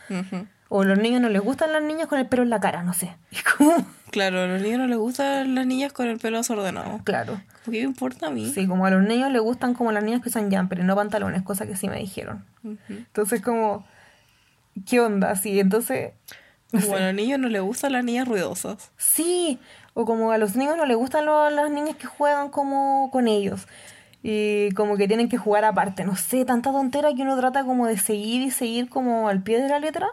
O 0.70 0.84
a 0.84 0.86
los 0.86 1.00
niños 1.00 1.22
no 1.22 1.30
les 1.30 1.42
gustan 1.42 1.74
las 1.74 1.82
niñas 1.82 2.08
con 2.08 2.20
el 2.20 2.28
pelo 2.28 2.44
en 2.44 2.52
la 2.52 2.60
cara, 2.60 2.84
no 2.84 2.94
sé. 2.94 3.16
Claro, 4.14 4.42
a 4.42 4.46
los 4.46 4.62
niños 4.62 4.78
no 4.78 4.86
les 4.86 4.98
gustan 5.00 5.56
las 5.56 5.66
niñas 5.66 5.92
con 5.92 6.08
el 6.08 6.20
pelo 6.20 6.38
desordenado. 6.38 7.00
Claro. 7.04 7.42
¿Qué 7.66 7.72
me 7.72 7.80
importa 7.80 8.28
a 8.28 8.30
mí? 8.30 8.48
Sí, 8.48 8.68
como 8.68 8.86
a 8.86 8.92
los 8.92 9.02
niños 9.02 9.32
les 9.32 9.42
gustan 9.42 9.74
como 9.74 9.92
las 9.92 10.04
niñas 10.04 10.22
que 10.22 10.30
usan 10.30 10.52
jumper 10.52 10.84
no 10.84 10.96
pantalones, 10.96 11.42
cosa 11.42 11.66
que 11.66 11.76
sí 11.76 11.90
me 11.90 11.98
dijeron. 11.98 12.46
Entonces 12.90 13.42
como, 13.42 13.88
¿qué 14.88 15.00
onda? 15.00 15.36
Sí, 15.36 15.60
entonces... 15.60 16.14
bueno, 16.72 16.96
a 16.96 17.00
los 17.08 17.16
niños 17.16 17.40
no 17.40 17.50
les 17.50 17.62
gustan 17.62 17.94
las 17.94 18.04
niñas 18.04 18.28
ruidosas. 18.28 18.92
Sí, 18.98 19.60
o 19.94 20.06
como 20.06 20.32
a 20.32 20.38
los 20.38 20.56
niños 20.56 20.78
no 20.78 20.86
les 20.86 20.98
gustan 20.98 21.26
las 21.26 21.72
niñas 21.72 21.96
que 21.96 22.08
juegan 22.08 22.50
como 22.50 23.10
con 23.12 23.28
ellos. 23.28 23.68
Y 24.24 24.72
como 24.72 24.96
que 24.96 25.08
tienen 25.08 25.28
que 25.30 25.38
jugar 25.38 25.66
aparte. 25.66 26.06
No 26.06 26.16
sé, 26.16 26.46
tanta 26.46 26.72
tontera 26.72 27.14
que 27.14 27.22
uno 27.24 27.38
trata 27.38 27.66
como 27.66 27.88
de 27.88 27.98
seguir 27.98 28.42
y 28.42 28.52
seguir 28.52 28.90
como 28.90 29.28
al 29.28 29.44
pie 29.44 29.62
de 29.62 29.68
la 29.68 29.80
letra. 29.80 30.08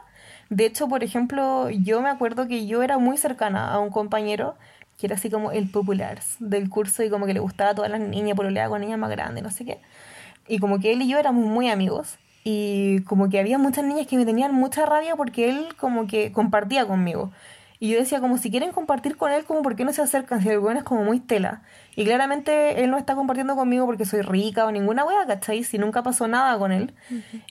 De 0.49 0.67
hecho, 0.67 0.89
por 0.89 1.05
ejemplo, 1.05 1.71
yo 1.71 2.03
me 2.03 2.11
acuerdo 2.11 2.49
que 2.49 2.67
yo 2.67 2.83
era 2.83 2.99
muy 2.99 3.17
cercana 3.17 3.73
a 3.73 3.79
un 3.79 3.91
compañero 3.91 4.57
que 4.99 5.07
era 5.07 5.15
así 5.15 5.31
como 5.31 5.51
el 5.51 5.71
popular 5.71 6.21
del 6.41 6.69
curso 6.69 7.03
y 7.03 7.09
como 7.09 7.25
que 7.25 7.33
le 7.33 7.41
gustaba 7.41 7.71
a 7.71 7.75
todas 7.75 7.91
las 7.91 8.01
niñas, 8.01 8.37
por 8.37 8.51
le 8.51 8.69
con 8.69 8.83
niñas 8.83 8.99
más 8.99 9.11
grandes, 9.11 9.43
no 9.43 9.51
sé 9.51 9.65
qué. 9.65 9.81
Y 10.47 10.59
como 10.59 10.79
que 10.79 10.93
él 10.93 11.01
y 11.01 11.09
yo 11.09 11.19
éramos 11.19 11.47
muy 11.47 11.71
amigos. 11.71 12.19
Y 12.45 13.03
como 13.03 13.29
que 13.29 13.39
había 13.39 13.59
muchas 13.59 13.85
niñas 13.85 14.07
que 14.07 14.17
me 14.17 14.25
tenían 14.25 14.55
mucha 14.55 14.87
rabia 14.87 15.17
porque 15.17 15.51
él 15.51 15.69
como 15.79 16.07
que 16.07 16.33
compartía 16.33 16.87
conmigo. 16.87 17.31
Y 17.83 17.89
yo 17.89 17.99
decía, 17.99 18.21
como 18.21 18.37
si 18.37 18.51
quieren 18.51 18.73
compartir 18.73 19.17
con 19.17 19.33
él, 19.33 19.45
como 19.45 19.63
por 19.63 19.75
qué 19.75 19.87
no 19.87 19.93
se 19.95 20.03
acercan, 20.03 20.43
si 20.43 20.51
el 20.51 20.59
weón 20.59 20.77
es 20.77 20.85
como 20.85 21.03
muy 21.03 21.19
tela. 21.19 21.63
Y 21.97 22.05
claramente 22.05 22.85
él 22.85 22.91
no 22.91 22.99
está 22.99 23.15
compartiendo 23.15 23.57
conmigo 23.57 23.87
porque 23.87 24.05
soy 24.05 24.21
rica 24.21 24.67
o 24.67 24.71
ninguna 24.71 25.03
wea, 25.03 25.25
¿cachai? 25.27 25.65
Si 25.65 25.79
nunca 25.79 26.03
pasó 26.03 26.29
nada 26.29 26.59
con 26.59 26.73
él. 26.73 26.93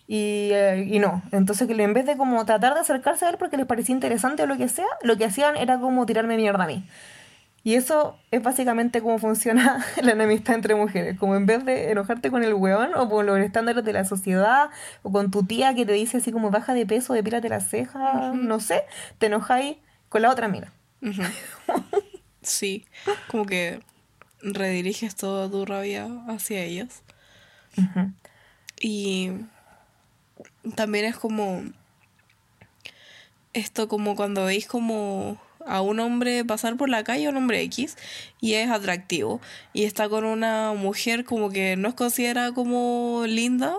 y, 0.08 0.50
eh, 0.52 0.88
y, 0.88 1.00
no. 1.00 1.24
Entonces, 1.32 1.68
que 1.68 1.82
en 1.82 1.94
vez 1.96 2.06
de 2.06 2.16
como 2.16 2.46
tratar 2.46 2.76
de 2.76 2.82
acercarse 2.82 3.26
a 3.26 3.32
él 3.32 3.38
porque 3.40 3.58
les 3.58 3.66
parecía 3.66 3.96
interesante 3.96 4.44
o 4.44 4.46
lo 4.46 4.56
que 4.56 4.70
sea, 4.70 4.86
lo 5.02 5.18
que 5.18 5.26
hacían 5.26 5.58
era 5.58 5.80
como 5.80 6.06
tirarme 6.06 6.38
mierda 6.38 6.66
a 6.66 6.68
mí. 6.68 6.86
Y 7.64 7.76
eso 7.76 8.18
es 8.32 8.42
básicamente 8.42 9.02
cómo 9.02 9.20
funciona 9.20 9.86
la 10.02 10.12
enemistad 10.12 10.56
entre 10.56 10.76
mujeres. 10.76 11.18
Como 11.18 11.36
en 11.36 11.46
vez 11.46 11.66
de 11.66 11.92
enojarte 11.92 12.32
con 12.32 12.44
el 12.44 12.54
weón 12.54 12.96
o 12.96 13.10
con 13.10 13.26
los 13.26 13.38
estándares 13.40 13.84
de 13.84 13.94
la 13.94 14.06
sociedad 14.06 14.70
o 15.04 15.12
con 15.12 15.32
tu 15.32 15.44
tía 15.44 15.74
que 15.76 15.86
te 15.86 15.94
dice 15.94 16.18
así 16.18 16.32
como 16.32 16.52
baja 16.52 16.74
de 16.74 16.86
peso, 16.86 17.14
depílate 17.14 17.50
las 17.50 17.68
cejas, 17.68 18.34
no 18.34 18.60
sé, 18.60 18.84
te 19.18 19.28
enojáis 19.28 19.78
con 20.08 20.22
la 20.22 20.32
otra 20.32 20.48
mina. 20.48 20.72
Ujú. 21.02 21.22
Sí, 22.42 22.86
como 23.28 23.46
que 23.46 23.82
rediriges 24.42 25.14
toda 25.16 25.50
tu 25.52 25.66
rabia 25.66 26.08
hacia 26.30 26.64
ellas. 26.64 27.04
Y 28.80 29.32
también 30.76 31.06
es 31.06 31.18
como 31.18 31.64
esto 33.54 33.88
como 33.88 34.16
cuando 34.16 34.46
veis 34.46 34.68
como 34.68 35.38
a 35.66 35.82
un 35.82 36.00
hombre 36.00 36.44
pasar 36.46 36.78
por 36.78 36.90
la 36.90 37.04
calle, 37.04 37.30
un 37.30 37.38
hombre 37.38 37.62
X, 37.64 37.98
y 38.40 38.54
es 38.56 38.70
atractivo, 38.70 39.42
y 39.74 39.84
está 39.84 40.10
con 40.10 40.26
una 40.26 40.74
mujer 40.74 41.26
como 41.26 41.50
que 41.50 41.76
no 41.76 41.90
es 41.90 41.96
considerada 41.96 42.54
como 42.54 43.24
linda 43.28 43.78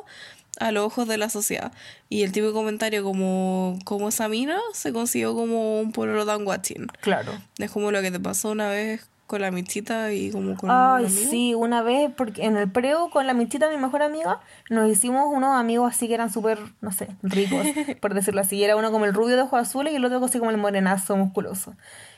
a 0.59 0.73
los 0.73 0.85
ojos 0.85 1.09
de 1.09 1.19
la 1.19 1.31
sociedad. 1.31 1.73
Y 2.09 2.23
el 2.23 2.33
tipo 2.33 2.47
de 2.47 2.53
comentario 2.53 3.03
como, 3.03 3.79
como 3.85 4.09
esa 4.09 4.29
mina 4.29 4.59
se 4.75 4.93
consiguió 4.93 5.35
como 5.35 5.81
un 5.81 5.93
pololo 5.93 6.27
tan 6.27 6.45
guachín. 6.45 6.89
Claro. 7.01 7.33
Es 7.59 7.71
como 7.71 7.91
lo 7.91 8.03
que 8.03 8.11
te 8.11 8.21
pasó 8.21 8.51
una 8.51 8.69
vez 8.69 9.09
con 9.31 9.43
la 9.43 9.53
michita 9.53 10.13
y 10.13 10.33
como 10.33 10.57
con 10.57 10.69
Ay, 10.73 11.09
sí, 11.09 11.55
una 11.55 11.83
vez, 11.83 12.11
porque 12.17 12.45
en 12.45 12.57
el 12.57 12.69
preo 12.69 13.11
con 13.11 13.29
la 13.29 13.33
michita, 13.33 13.71
mi 13.71 13.77
mejor 13.77 14.03
amiga, 14.03 14.41
nos 14.71 14.91
hicimos 14.91 15.33
unos 15.33 15.57
amigos 15.57 15.95
así 15.95 16.09
que 16.09 16.15
eran 16.15 16.33
súper, 16.33 16.59
no 16.81 16.91
sé, 16.91 17.11
ricos, 17.23 17.65
por 18.01 18.13
decirlo 18.13 18.41
así. 18.41 18.61
Era 18.65 18.75
uno 18.75 18.91
como 18.91 19.05
el 19.05 19.15
rubio 19.15 19.37
de 19.37 19.43
ojos 19.43 19.61
azules 19.61 19.93
y 19.93 19.97
el 19.97 20.05
otro 20.05 20.25
así 20.25 20.41
como 20.41 20.51
el 20.51 20.57
morenazo 20.57 21.17
musculoso. 21.17 21.77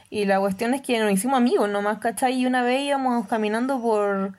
Y 0.09 0.25
la 0.25 0.40
cuestión 0.40 0.73
es 0.73 0.81
que 0.81 0.99
nos 1.00 1.12
hicimos 1.12 1.37
amigos 1.37 1.69
nomás, 1.69 1.99
¿cachai? 1.99 2.33
Y 2.33 2.47
una 2.47 2.62
vez 2.62 2.81
íbamos 2.81 3.26
caminando 3.26 3.78
por, 3.83 4.33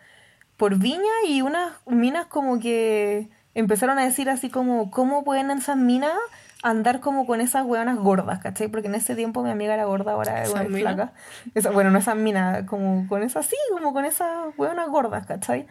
por 0.57 0.79
Viña 0.79 1.13
y 1.27 1.43
unas 1.43 1.73
minas 1.85 2.25
como 2.25 2.59
que 2.59 3.29
empezaron 3.53 3.99
a 3.99 4.03
decir 4.03 4.31
así 4.31 4.49
como, 4.49 4.89
¿cómo 4.89 5.23
pueden 5.23 5.51
esas 5.51 5.77
minas 5.77 6.17
andar 6.63 6.99
como 7.01 7.25
con 7.27 7.41
esas 7.41 7.65
hueonas 7.65 7.97
gordas, 7.97 8.39
¿cachai? 8.39 8.69
Porque 8.69 8.87
en 8.87 8.95
ese 8.95 9.15
tiempo 9.15 9.43
mi 9.43 9.51
amiga 9.51 9.73
era 9.73 9.85
gorda, 9.85 10.13
ahora 10.13 10.43
es 10.43 10.51
flaca. 10.51 11.13
Esa- 11.53 11.71
bueno, 11.71 11.91
no 11.91 11.99
esas 11.99 12.15
minas, 12.15 12.63
como 12.65 13.07
con 13.07 13.21
esas, 13.21 13.45
sí, 13.45 13.57
como 13.73 13.93
con 13.93 14.05
esas 14.05 14.29
hueonas 14.57 14.87
gordas, 14.89 15.25
¿cachai? 15.27 15.67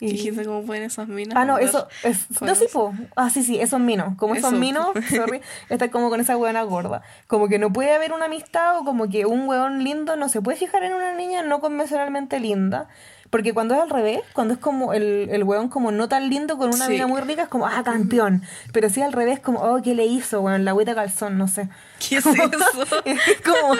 Y- 0.00 0.12
Dijiste 0.12 0.44
cómo 0.44 0.62
pueden 0.62 0.84
esas 0.84 1.08
minas. 1.08 1.34
Ah, 1.36 1.44
no, 1.44 1.58
eso 1.58 1.88
es. 2.04 2.26
No, 2.40 2.54
sí, 2.54 2.66
po. 2.72 2.94
Ah, 3.16 3.30
sí, 3.30 3.42
sí, 3.42 3.58
esos 3.58 3.80
minos. 3.80 4.14
Como 4.16 4.34
esos 4.36 4.52
Eso. 4.52 4.60
minos, 4.60 4.90
sorry, 5.10 5.40
está 5.70 5.90
como 5.90 6.08
con 6.08 6.20
esa 6.20 6.36
hueona 6.36 6.62
gorda. 6.62 7.02
Como 7.26 7.48
que 7.48 7.58
no 7.58 7.72
puede 7.72 7.92
haber 7.92 8.12
una 8.12 8.26
amistad 8.26 8.78
o 8.78 8.84
como 8.84 9.08
que 9.08 9.26
un 9.26 9.48
hueón 9.48 9.82
lindo 9.82 10.14
no 10.14 10.28
se 10.28 10.40
puede 10.40 10.56
fijar 10.56 10.84
en 10.84 10.94
una 10.94 11.14
niña 11.14 11.42
no 11.42 11.60
convencionalmente 11.60 12.38
linda. 12.38 12.86
Porque 13.30 13.52
cuando 13.52 13.74
es 13.74 13.80
al 13.82 13.90
revés, 13.90 14.20
cuando 14.32 14.54
es 14.54 14.60
como 14.60 14.94
el, 14.94 15.28
el 15.30 15.44
hueón 15.44 15.68
como 15.68 15.92
no 15.92 16.08
tan 16.08 16.30
lindo 16.30 16.56
con 16.56 16.68
una 16.74 16.86
Sí. 16.86 16.92
mina 16.92 17.06
muy 17.06 17.20
rica, 17.20 17.42
es 17.42 17.48
como, 17.48 17.66
ah, 17.66 17.82
campeón. 17.84 18.42
Pero 18.72 18.88
si 18.88 19.02
al 19.02 19.12
revés, 19.12 19.38
como, 19.40 19.60
oh, 19.60 19.82
¿qué 19.82 19.94
le 19.94 20.06
hizo, 20.06 20.40
weón? 20.40 20.64
La 20.64 20.70
agüita 20.70 20.94
calzón, 20.94 21.36
no 21.36 21.46
sé. 21.46 21.68
¿Qué 22.08 22.16
es 22.16 22.26
eso? 22.26 22.36
Es 23.04 23.40
como, 23.42 23.74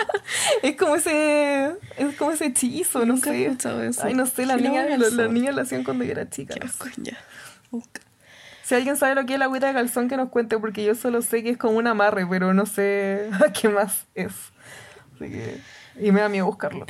es 0.61 0.75
como 0.75 0.95
ese, 0.95 1.71
es 1.97 2.15
como 2.17 2.31
ese 2.31 2.45
hechizo, 2.45 2.99
no 2.99 3.13
Nunca 3.13 3.31
sé. 3.31 3.45
eso. 3.47 4.03
Ay, 4.03 4.13
no 4.13 4.25
sé, 4.27 4.45
las 4.45 4.57
¿Qué 4.57 4.63
le 4.63 4.69
niñas, 4.69 4.85
hago 4.85 4.95
lo- 4.97 5.01
calzón? 5.03 5.17
las 5.17 5.31
niñas 5.31 5.55
lo 5.55 5.61
hacían 5.63 5.83
cuando 5.83 6.03
yo 6.03 6.11
era 6.11 6.29
chica. 6.29 6.53
Qué 6.55 6.67
no. 7.11 7.17
Busca. 7.71 8.01
Si 8.63 8.75
alguien 8.75 8.97
sabe 8.97 9.15
lo 9.15 9.25
que 9.25 9.33
es 9.33 9.39
la 9.39 9.45
agüita 9.45 9.65
de 9.65 9.73
calzón, 9.73 10.07
que 10.09 10.15
nos 10.17 10.29
cuente, 10.29 10.59
porque 10.59 10.83
yo 10.83 10.93
solo 10.93 11.23
sé 11.23 11.41
que 11.41 11.49
es 11.49 11.57
como 11.57 11.77
un 11.79 11.87
amarre, 11.87 12.27
pero 12.27 12.53
no 12.53 12.67
sé 12.67 13.29
qué 13.59 13.67
más 13.69 14.05
es. 14.13 14.31
Así 15.15 15.31
que... 15.31 15.59
Y 16.01 16.11
me 16.11 16.21
da 16.21 16.29
miedo 16.29 16.45
buscarlo. 16.45 16.85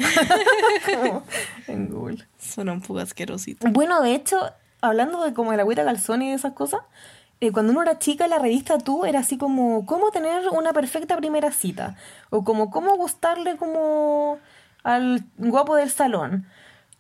Como 0.86 1.24
en 1.68 1.90
Google. 1.90 2.28
Suena 2.40 2.74
un 2.74 2.82
poco 2.82 3.00
asquerosito. 3.00 3.68
Bueno, 3.70 4.02
de 4.02 4.14
hecho, 4.16 4.38
hablando 4.82 5.24
de 5.24 5.34
como 5.34 5.52
de 5.52 5.58
la 5.58 5.64
agüita 5.64 5.84
calzón 5.86 6.22
y 6.22 6.30
de 6.30 6.36
esas 6.36 6.54
cosas, 6.54 6.82
eh, 7.42 7.52
cuando 7.52 7.72
uno 7.72 7.82
era 7.82 8.00
chica, 8.00 8.28
la 8.28 8.38
revista 8.40 8.78
Tú 8.78 9.06
era 9.06 9.20
así 9.20 9.38
como 9.38 9.86
cómo 9.86 10.12
tener 10.12 10.48
una 10.50 10.74
perfecta 10.74 11.16
primera 11.18 11.52
cita. 11.52 11.96
O 12.30 12.44
como 12.44 12.70
cómo 12.70 12.96
gustarle 12.98 13.56
como 13.58 14.40
al 14.84 15.24
guapo 15.38 15.76
del 15.76 15.90
salón. 15.90 16.46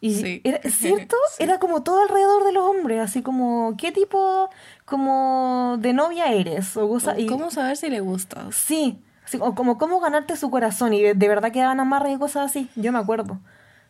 Y 0.02 0.14
Sí. 0.16 0.42
era, 0.46 0.62
¿cierto? 0.70 1.16
Sí. 1.36 1.44
Era 1.44 1.60
como 1.60 1.84
todo 1.84 2.02
alrededor 2.02 2.46
de 2.46 2.54
los 2.54 2.64
hombres, 2.64 3.02
así 3.02 3.22
como 3.22 3.76
qué 3.78 3.92
tipo 3.92 4.50
como 4.86 5.76
de 5.80 5.92
novia 5.94 6.32
eres. 6.32 6.76
O 6.78 6.88
cosa- 6.88 7.20
y- 7.20 7.26
¿Cómo 7.28 7.52
saber 7.52 7.76
si 7.76 7.90
le 7.90 8.00
gustas? 8.00 8.56
Sí, 8.56 9.02
así, 9.30 9.38
o 9.42 9.56
como 9.56 9.78
cómo 9.78 10.00
ganarte 10.00 10.36
su 10.36 10.50
corazón 10.52 10.94
y 10.94 11.02
de, 11.02 11.14
de 11.14 11.28
verdad 11.28 11.52
que 11.52 11.60
daban 11.60 11.80
amarres 11.80 12.16
y 12.16 12.20
cosas 12.20 12.50
así, 12.52 12.70
yo 12.76 12.92
me 12.92 13.00
acuerdo. 13.00 13.40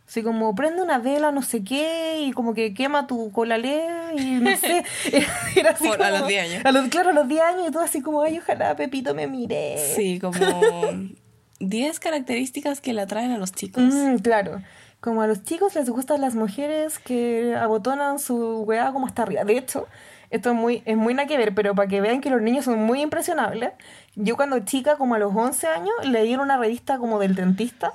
Así 0.08 0.24
como 0.24 0.56
prende 0.56 0.82
una 0.82 0.98
vela, 0.98 1.32
no 1.32 1.44
sé 1.44 1.64
qué, 1.64 2.22
y 2.22 2.32
como 2.32 2.56
que 2.56 2.74
quema 2.74 3.06
tu 3.06 3.32
colalé 3.32 3.86
y 4.18 4.26
no 4.40 4.56
sé. 4.58 4.84
Era, 5.56 5.72
así 5.72 5.88
Por- 5.88 6.02
a 6.02 6.08
como- 6.10 6.20
los 6.22 6.28
10 6.28 6.44
años. 6.52 6.66
A 6.66 6.72
los, 6.72 6.88
claro, 6.90 7.10
a 7.10 7.14
los 7.14 7.28
10 7.28 7.42
años 7.42 7.68
y 7.70 7.72
todo 7.72 7.84
así 7.84 8.02
como, 8.02 8.22
ay, 8.24 8.40
ojalá 8.40 8.76
Pepito 8.76 9.14
me 9.14 9.28
mire. 9.28 9.78
Sí, 9.96 10.20
como 10.20 10.34
10 11.60 12.00
características 12.00 12.82
que 12.82 12.94
le 12.94 13.02
atraen 13.02 13.32
a 13.32 13.38
los 13.38 13.52
chicos. 13.52 13.84
Mm, 13.84 14.16
claro. 14.18 14.62
Como 15.02 15.22
a 15.22 15.28
los 15.28 15.44
chicos 15.44 15.76
les 15.76 15.90
gustan 15.90 16.22
las 16.22 16.36
mujeres 16.36 17.00
que 17.00 17.56
abotonan 17.56 18.20
su 18.20 18.64
weá 18.64 18.92
como 18.92 19.06
hasta 19.08 19.22
arriba. 19.24 19.44
De 19.44 19.58
hecho, 19.58 19.88
esto 20.30 20.50
es 20.50 20.56
muy, 20.56 20.82
es 20.86 20.98
muy 20.98 21.14
nada 21.14 21.28
que 21.28 21.38
ver, 21.38 21.54
pero 21.54 21.76
para 21.76 21.88
que 21.88 22.02
vean 22.02 22.20
que 22.20 22.30
los 22.30 22.42
niños 22.42 22.66
son 22.66 22.80
muy 22.84 23.02
impresionables, 23.02 23.72
yo 24.20 24.36
cuando 24.36 24.60
chica, 24.60 24.98
como 24.98 25.16
a 25.16 25.20
los 25.20 25.34
11 25.34 25.68
años, 25.68 25.94
leí 26.04 26.34
en 26.34 26.42
una 26.42 26.58
revista 26.58 26.98
como 26.98 27.20
del 27.20 27.36
dentista, 27.36 27.94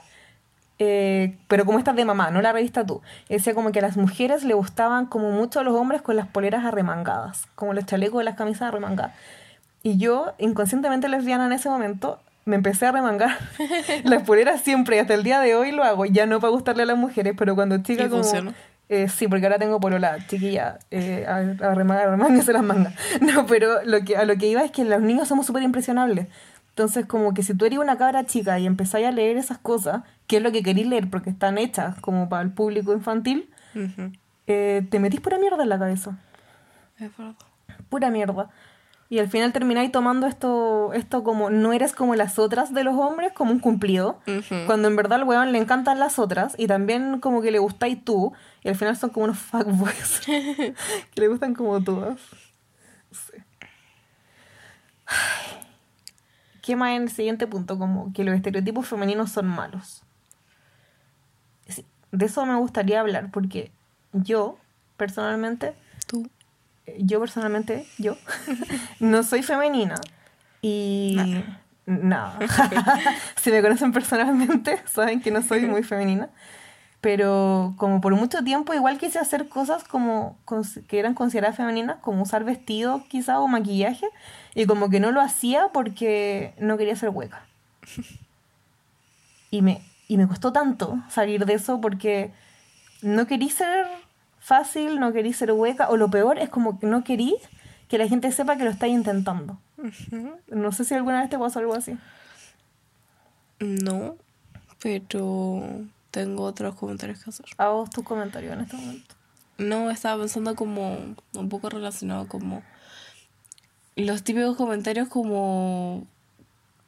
eh, 0.78 1.36
pero 1.48 1.64
como 1.64 1.78
estas 1.78 1.94
de 1.94 2.04
mamá, 2.04 2.30
no 2.30 2.40
la 2.40 2.52
revista 2.52 2.84
tú. 2.84 3.02
Decía 3.28 3.54
como 3.54 3.72
que 3.72 3.78
a 3.78 3.82
las 3.82 3.96
mujeres 3.96 4.42
le 4.42 4.54
gustaban 4.54 5.06
como 5.06 5.30
mucho 5.30 5.60
a 5.60 5.62
los 5.62 5.74
hombres 5.74 6.02
con 6.02 6.16
las 6.16 6.26
poleras 6.26 6.64
arremangadas, 6.64 7.46
como 7.54 7.74
los 7.74 7.84
chalecos 7.84 8.18
de 8.18 8.24
las 8.24 8.36
camisas 8.36 8.62
arremangadas. 8.62 9.12
Y 9.82 9.98
yo, 9.98 10.32
inconscientemente 10.38 11.08
lesbiana 11.08 11.46
en 11.46 11.52
ese 11.52 11.68
momento, 11.68 12.18
me 12.46 12.56
empecé 12.56 12.86
a 12.86 12.92
remangar 12.92 13.38
las 14.04 14.22
poleras 14.22 14.62
siempre, 14.62 15.00
hasta 15.00 15.14
el 15.14 15.22
día 15.22 15.40
de 15.40 15.54
hoy 15.54 15.72
lo 15.72 15.84
hago, 15.84 16.06
ya 16.06 16.26
no 16.26 16.40
para 16.40 16.50
gustarle 16.50 16.84
a 16.84 16.86
las 16.86 16.98
mujeres, 16.98 17.34
pero 17.36 17.54
cuando 17.54 17.78
chica 17.78 18.04
¿Y 18.04 18.08
como... 18.08 18.22
Eh, 18.88 19.08
sí, 19.08 19.28
porque 19.28 19.46
ahora 19.46 19.58
tengo 19.58 19.80
polola, 19.80 20.18
chiquilla, 20.26 20.78
eh, 20.90 21.24
a, 21.26 21.36
a 21.70 21.74
remángase 21.74 22.52
las 22.52 22.62
mangas. 22.62 22.94
No, 23.20 23.46
pero 23.46 23.82
lo 23.84 24.02
que, 24.04 24.16
a 24.16 24.24
lo 24.24 24.36
que 24.36 24.46
iba 24.46 24.62
es 24.62 24.70
que 24.70 24.84
los 24.84 25.00
niños 25.00 25.26
somos 25.28 25.46
súper 25.46 25.62
impresionables. 25.62 26.28
Entonces, 26.70 27.06
como 27.06 27.34
que 27.34 27.42
si 27.42 27.54
tú 27.54 27.64
eres 27.66 27.78
una 27.78 27.96
cabra 27.96 28.24
chica 28.26 28.58
y 28.58 28.66
empezáis 28.66 29.06
a 29.06 29.10
leer 29.12 29.36
esas 29.36 29.58
cosas, 29.58 30.02
que 30.26 30.38
es 30.38 30.42
lo 30.42 30.50
que 30.52 30.62
queréis 30.62 30.86
leer 30.88 31.08
porque 31.08 31.30
están 31.30 31.56
hechas 31.56 31.98
como 32.00 32.28
para 32.28 32.42
el 32.42 32.50
público 32.50 32.92
infantil, 32.92 33.48
eh, 34.46 34.86
te 34.90 34.98
metís 35.00 35.20
pura 35.20 35.38
mierda 35.38 35.62
en 35.62 35.68
la 35.68 35.78
cabeza 35.78 36.18
Es 36.98 37.16
verdad. 37.16 37.34
pura 37.88 38.10
mierda. 38.10 38.50
Y 39.10 39.18
al 39.18 39.28
final 39.28 39.52
termináis 39.52 39.92
tomando 39.92 40.26
esto, 40.26 40.92
esto 40.92 41.22
como 41.22 41.50
no 41.50 41.72
eres 41.72 41.92
como 41.92 42.14
las 42.14 42.38
otras 42.38 42.72
de 42.72 42.84
los 42.84 42.96
hombres, 42.96 43.32
como 43.32 43.52
un 43.52 43.60
cumplido. 43.60 44.18
Cuando 44.66 44.88
en 44.88 44.96
verdad 44.96 45.20
al 45.20 45.24
weón 45.24 45.52
le 45.52 45.58
encantan 45.58 46.00
las 46.00 46.18
otras 46.18 46.54
y 46.58 46.66
también 46.66 47.20
como 47.20 47.42
que 47.42 47.50
le 47.50 47.58
gustáis 47.58 48.02
tú. 48.04 48.32
Y 48.62 48.68
al 48.68 48.76
final 48.76 48.96
son 48.96 49.10
como 49.10 49.24
unos 49.24 49.38
fuckboys 49.50 50.20
que 50.26 50.74
le 51.16 51.28
gustan 51.28 51.54
como 51.54 51.82
todas. 51.82 52.18
Ay. 55.06 55.64
¿Qué 56.62 56.76
más 56.76 56.96
en 56.96 57.02
el 57.02 57.10
siguiente 57.10 57.46
punto? 57.46 57.78
Como 57.78 58.10
que 58.14 58.24
los 58.24 58.34
estereotipos 58.34 58.88
femeninos 58.88 59.30
son 59.30 59.46
malos. 59.46 60.02
Sí, 61.68 61.84
de 62.10 62.24
eso 62.24 62.46
me 62.46 62.56
gustaría 62.56 63.00
hablar 63.00 63.30
porque 63.30 63.70
yo, 64.14 64.56
personalmente, 64.96 65.74
Tú. 66.06 66.28
Yo 66.98 67.20
personalmente, 67.20 67.86
yo, 67.98 68.16
no 69.00 69.22
soy 69.22 69.42
femenina. 69.42 69.96
Y 70.62 71.18
nada. 71.86 72.38
si 73.36 73.50
me 73.50 73.62
conocen 73.62 73.92
personalmente, 73.92 74.80
saben 74.86 75.20
que 75.20 75.30
no 75.30 75.42
soy 75.42 75.66
muy 75.66 75.82
femenina. 75.82 76.30
Pero 77.00 77.74
como 77.76 78.00
por 78.00 78.14
mucho 78.14 78.42
tiempo 78.42 78.72
igual 78.72 78.96
quise 78.96 79.18
hacer 79.18 79.48
cosas 79.50 79.84
como 79.84 80.38
que 80.88 80.98
eran 80.98 81.12
consideradas 81.12 81.56
femeninas, 81.56 81.98
como 82.00 82.22
usar 82.22 82.44
vestidos 82.44 83.02
quizá 83.08 83.40
o 83.40 83.46
maquillaje, 83.46 84.08
y 84.54 84.64
como 84.64 84.88
que 84.88 85.00
no 85.00 85.12
lo 85.12 85.20
hacía 85.20 85.68
porque 85.72 86.54
no 86.58 86.78
quería 86.78 86.96
ser 86.96 87.10
hueca. 87.10 87.44
Y 89.50 89.60
me, 89.60 89.82
y 90.08 90.16
me 90.16 90.26
costó 90.26 90.50
tanto 90.52 90.98
salir 91.10 91.44
de 91.44 91.54
eso 91.54 91.78
porque 91.82 92.32
no 93.02 93.26
querí 93.26 93.50
ser 93.50 93.86
fácil, 94.44 95.00
no 95.00 95.14
querí 95.14 95.32
ser 95.32 95.52
hueca, 95.52 95.88
o 95.88 95.96
lo 95.96 96.10
peor 96.10 96.38
es 96.38 96.50
como 96.50 96.78
que 96.78 96.86
no 96.86 97.02
querí 97.02 97.34
que 97.88 97.96
la 97.96 98.06
gente 98.06 98.30
sepa 98.30 98.56
que 98.56 98.64
lo 98.64 98.70
estáis 98.70 98.92
intentando. 98.92 99.58
No 100.48 100.70
sé 100.72 100.84
si 100.84 100.92
alguna 100.92 101.20
vez 101.20 101.30
te 101.30 101.38
pasó 101.38 101.60
algo 101.60 101.74
así. 101.74 101.96
No, 103.58 104.16
pero 104.82 105.62
tengo 106.10 106.42
otros 106.42 106.74
comentarios 106.74 107.24
que 107.24 107.30
hacer. 107.30 107.46
Hago 107.56 107.86
tus 107.86 108.04
comentarios 108.04 108.52
en 108.52 108.60
este 108.60 108.76
momento. 108.76 109.14
No, 109.56 109.90
estaba 109.90 110.20
pensando 110.20 110.54
como 110.54 110.98
un 111.34 111.48
poco 111.48 111.70
relacionado 111.70 112.28
como 112.28 112.62
los 113.96 114.24
típicos 114.24 114.56
comentarios 114.56 115.08
como 115.08 116.06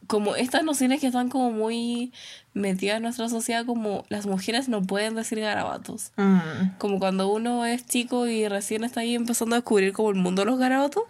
como 0.06 0.36
estas 0.36 0.64
nociones 0.64 1.00
que 1.00 1.06
están 1.06 1.28
como 1.28 1.50
muy 1.50 2.12
metidas 2.54 2.96
en 2.96 3.02
nuestra 3.02 3.28
sociedad, 3.28 3.66
como 3.66 4.04
las 4.08 4.26
mujeres 4.26 4.68
no 4.68 4.82
pueden 4.82 5.14
decir 5.14 5.40
garabatos. 5.40 6.12
Mm. 6.16 6.76
Como 6.78 6.98
cuando 6.98 7.28
uno 7.28 7.66
es 7.66 7.86
chico 7.86 8.26
y 8.26 8.48
recién 8.48 8.84
está 8.84 9.00
ahí 9.00 9.14
empezando 9.14 9.54
a 9.56 9.58
descubrir 9.58 9.92
como 9.92 10.10
el 10.10 10.16
mundo 10.16 10.42
de 10.42 10.46
los 10.46 10.58
garabatos, 10.58 11.02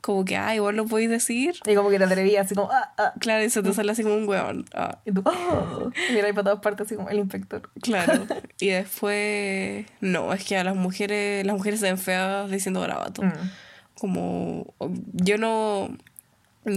como 0.00 0.24
que, 0.24 0.36
ah, 0.36 0.54
igual 0.54 0.76
lo 0.76 0.86
podéis 0.86 1.10
decir. 1.10 1.54
Y 1.66 1.74
como 1.74 1.90
que 1.90 1.98
te 1.98 2.04
atrevías 2.04 2.46
así 2.46 2.54
como, 2.54 2.70
ah, 2.70 2.92
ah. 2.98 3.14
Claro, 3.18 3.44
y 3.44 3.50
se 3.50 3.62
te 3.62 3.72
sale 3.72 3.92
así 3.92 4.02
como 4.02 4.16
un 4.16 4.28
hueón. 4.28 4.66
Ah, 4.74 4.98
Y 5.04 5.12
tú, 5.12 5.22
oh. 5.24 5.90
Y 6.08 6.12
mira 6.12 6.26
ahí 6.26 6.32
para 6.32 6.44
todas 6.44 6.60
partes 6.60 6.86
así 6.86 6.96
como 6.96 7.08
el 7.08 7.18
inspector. 7.18 7.70
claro. 7.82 8.26
y 8.60 8.68
después, 8.68 9.86
no, 10.00 10.32
es 10.32 10.44
que 10.44 10.56
a 10.56 10.64
las 10.64 10.76
mujeres, 10.76 11.46
las 11.46 11.56
mujeres 11.56 11.80
se 11.80 11.86
ven 11.86 11.98
feas 11.98 12.50
diciendo 12.50 12.80
garabatos. 12.80 13.24
Mm. 13.24 13.50
Como, 13.98 14.74
yo 15.12 15.36
no, 15.36 15.90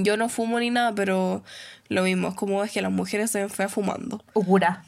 yo 0.01 0.17
no 0.17 0.29
fumo 0.29 0.59
ni 0.59 0.69
nada, 0.69 0.93
pero 0.95 1.43
lo 1.89 2.03
mismo, 2.03 2.29
es 2.29 2.35
como 2.35 2.63
es 2.63 2.71
que 2.71 2.81
las 2.81 2.91
mujeres 2.91 3.31
se 3.31 3.39
ven 3.39 3.49
feas 3.49 3.71
fumando. 3.71 4.23
O 4.33 4.43
cura. 4.43 4.83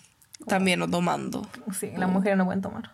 También 0.47 0.81
o 0.81 0.89
tomando. 0.89 1.47
Sí, 1.71 1.91
las 1.95 2.09
mujeres 2.09 2.37
no 2.37 2.45
pueden 2.45 2.61
tomar. 2.61 2.91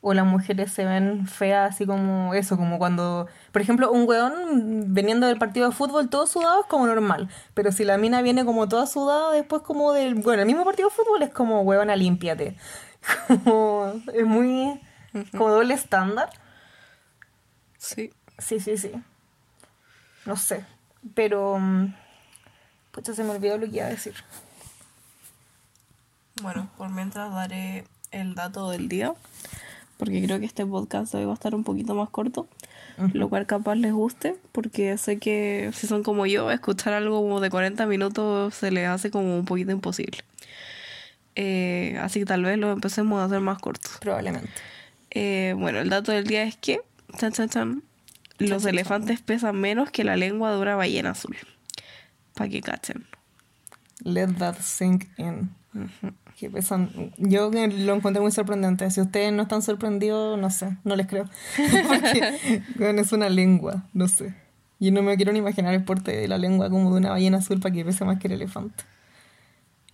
O 0.00 0.12
las 0.12 0.26
mujeres 0.26 0.70
se 0.70 0.84
ven 0.84 1.26
feas 1.26 1.74
así 1.74 1.86
como 1.86 2.34
eso, 2.34 2.58
como 2.58 2.78
cuando, 2.78 3.26
por 3.52 3.62
ejemplo, 3.62 3.90
un 3.90 4.06
weón 4.06 4.92
veniendo 4.92 5.26
del 5.26 5.38
partido 5.38 5.68
de 5.70 5.74
fútbol 5.74 6.10
todo 6.10 6.26
sudado 6.26 6.60
es 6.60 6.66
como 6.66 6.86
normal, 6.86 7.30
pero 7.54 7.72
si 7.72 7.84
la 7.84 7.96
mina 7.96 8.20
viene 8.20 8.44
como 8.44 8.68
toda 8.68 8.86
sudada 8.86 9.32
después 9.32 9.62
como 9.62 9.94
del, 9.94 10.16
bueno, 10.16 10.42
el 10.42 10.46
mismo 10.46 10.64
partido 10.64 10.90
de 10.90 10.94
fútbol 10.94 11.22
es 11.22 11.30
como 11.30 11.62
weona, 11.62 11.96
límpiate. 11.96 12.56
Como, 13.44 13.92
es 14.14 14.24
muy, 14.24 14.80
como 15.32 15.50
doble 15.50 15.74
estándar. 15.74 16.30
Sí. 17.76 18.14
Sí, 18.38 18.60
sí, 18.60 18.78
sí. 18.78 18.92
No 20.26 20.36
sé, 20.36 20.64
pero, 21.14 21.58
pucha, 22.92 23.14
se 23.14 23.24
me 23.24 23.30
olvidó 23.30 23.58
lo 23.58 23.66
que 23.66 23.76
iba 23.76 23.86
a 23.86 23.90
decir. 23.90 24.14
Bueno, 26.42 26.68
por 26.76 26.90
mientras 26.90 27.32
daré 27.32 27.84
el 28.10 28.34
dato 28.34 28.70
del 28.70 28.88
día, 28.88 29.14
porque 29.98 30.24
creo 30.24 30.40
que 30.40 30.46
este 30.46 30.64
podcast 30.66 31.14
hoy 31.14 31.24
va 31.24 31.32
a 31.32 31.34
estar 31.34 31.54
un 31.54 31.62
poquito 31.62 31.94
más 31.94 32.08
corto, 32.10 32.48
lo 33.12 33.28
cual 33.28 33.46
capaz 33.46 33.74
les 33.76 33.92
guste, 33.92 34.36
porque 34.52 34.96
sé 34.98 35.18
que 35.18 35.70
si 35.74 35.86
son 35.86 36.02
como 36.02 36.26
yo, 36.26 36.50
escuchar 36.50 36.94
algo 36.94 37.20
como 37.20 37.40
de 37.40 37.50
40 37.50 37.86
minutos 37.86 38.54
se 38.54 38.70
les 38.70 38.88
hace 38.88 39.10
como 39.10 39.38
un 39.38 39.44
poquito 39.44 39.72
imposible. 39.72 40.18
Eh, 41.36 41.98
así 42.00 42.20
que 42.20 42.26
tal 42.26 42.44
vez 42.44 42.58
lo 42.58 42.72
empecemos 42.72 43.20
a 43.20 43.24
hacer 43.24 43.40
más 43.40 43.58
corto. 43.58 43.90
Probablemente. 44.00 44.50
Eh, 45.10 45.54
bueno, 45.56 45.80
el 45.80 45.88
dato 45.88 46.12
del 46.12 46.26
día 46.26 46.44
es 46.44 46.56
que 46.56 46.80
chan, 47.18 47.32
chan, 47.32 47.48
chan, 47.48 47.82
los 48.38 48.64
elefantes 48.64 49.20
pesan 49.20 49.60
menos 49.60 49.90
que 49.90 50.04
la 50.04 50.16
lengua 50.16 50.52
de 50.52 50.58
una 50.60 50.76
ballena 50.76 51.10
azul. 51.10 51.36
Para 52.34 52.50
que 52.50 52.60
cachen. 52.60 53.06
Let 54.02 54.34
that 54.38 54.56
sink 54.60 55.04
in. 55.18 55.50
Que 56.36 56.50
pesan. 56.50 57.12
Yo 57.18 57.50
lo 57.50 57.94
encontré 57.94 58.20
muy 58.20 58.32
sorprendente. 58.32 58.90
Si 58.90 59.00
ustedes 59.00 59.32
no 59.32 59.42
están 59.42 59.62
sorprendidos, 59.62 60.38
no 60.38 60.50
sé, 60.50 60.76
no 60.84 60.96
les 60.96 61.06
creo. 61.06 61.24
Porque 61.88 62.62
bueno, 62.76 63.00
es 63.00 63.12
una 63.12 63.28
lengua, 63.28 63.84
no 63.92 64.08
sé. 64.08 64.34
Yo 64.80 64.90
no 64.90 65.02
me 65.02 65.16
quiero 65.16 65.32
ni 65.32 65.38
imaginar 65.38 65.72
el 65.74 65.84
porte 65.84 66.16
de 66.16 66.26
la 66.28 66.36
lengua 66.38 66.68
como 66.70 66.90
de 66.92 66.98
una 66.98 67.10
ballena 67.10 67.38
azul 67.38 67.60
para 67.60 67.72
que 67.74 67.84
pese 67.84 68.04
más 68.04 68.18
que 68.18 68.26
el 68.26 68.34
elefante. 68.34 68.84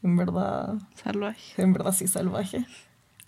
En 0.03 0.17
verdad, 0.17 0.75
Salvaje. 0.95 1.63
en 1.63 1.73
verdad 1.75 1.93
sí, 1.93 2.09
salvaje. 2.09 2.65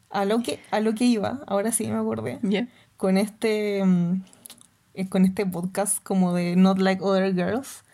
A 0.09 0.25
lo 0.25 0.43
que, 0.43 0.61
a 0.71 0.81
lo 0.81 0.95
que 0.95 1.05
iba, 1.05 1.41
ahora 1.47 1.71
sí 1.73 1.87
me 1.87 1.97
acordé, 1.99 2.39
Ya. 2.43 2.67
con 2.97 3.19
este, 3.19 3.85
mm, 3.85 4.23
eh, 4.95 5.09
con 5.09 5.25
este 5.25 5.47
podcast 5.47 6.03
como 6.03 6.33
de 6.35 6.57
Not 6.57 6.79
Like 6.79 7.03
Other 7.03 7.35
Girls, 7.35 7.85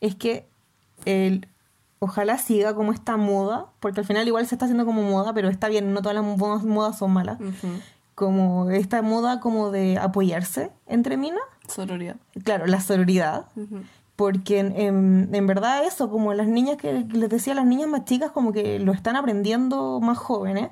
es 0.00 0.14
que 0.14 0.46
el, 1.04 1.48
ojalá 1.98 2.38
siga 2.38 2.74
como 2.74 2.92
esta 2.92 3.16
moda, 3.16 3.66
porque 3.80 4.00
al 4.00 4.06
final 4.06 4.26
igual 4.26 4.46
se 4.46 4.54
está 4.54 4.64
haciendo 4.66 4.84
como 4.86 5.02
moda, 5.02 5.32
pero 5.34 5.48
está 5.48 5.68
bien, 5.68 5.92
no 5.92 6.00
todas 6.02 6.14
las 6.14 6.24
modas, 6.24 6.64
modas 6.64 6.98
son 6.98 7.12
malas, 7.12 7.38
como 8.14 8.70
esta 8.70 9.00
moda 9.02 9.40
como 9.40 9.70
de 9.70 9.98
apoyarse 9.98 10.70
entre 10.86 11.16
minas, 11.16 11.40
Sororidad. 11.68 12.16
claro, 12.44 12.66
la 12.66 12.80
sororidad, 12.80 13.46
porque 14.16 14.58
en, 14.58 14.76
en- 14.78 15.28
en 15.34 15.46
verdad 15.46 15.84
eso, 15.86 16.10
como 16.10 16.34
las 16.34 16.46
niñas 16.46 16.76
que 16.76 16.92
les 17.10 17.30
decía, 17.30 17.54
las 17.54 17.64
niñas 17.64 17.88
más 17.88 18.04
chicas 18.04 18.30
como 18.32 18.52
que 18.52 18.78
lo 18.78 18.92
están 18.92 19.16
aprendiendo 19.16 20.00
más 20.00 20.18
jóvenes, 20.18 20.68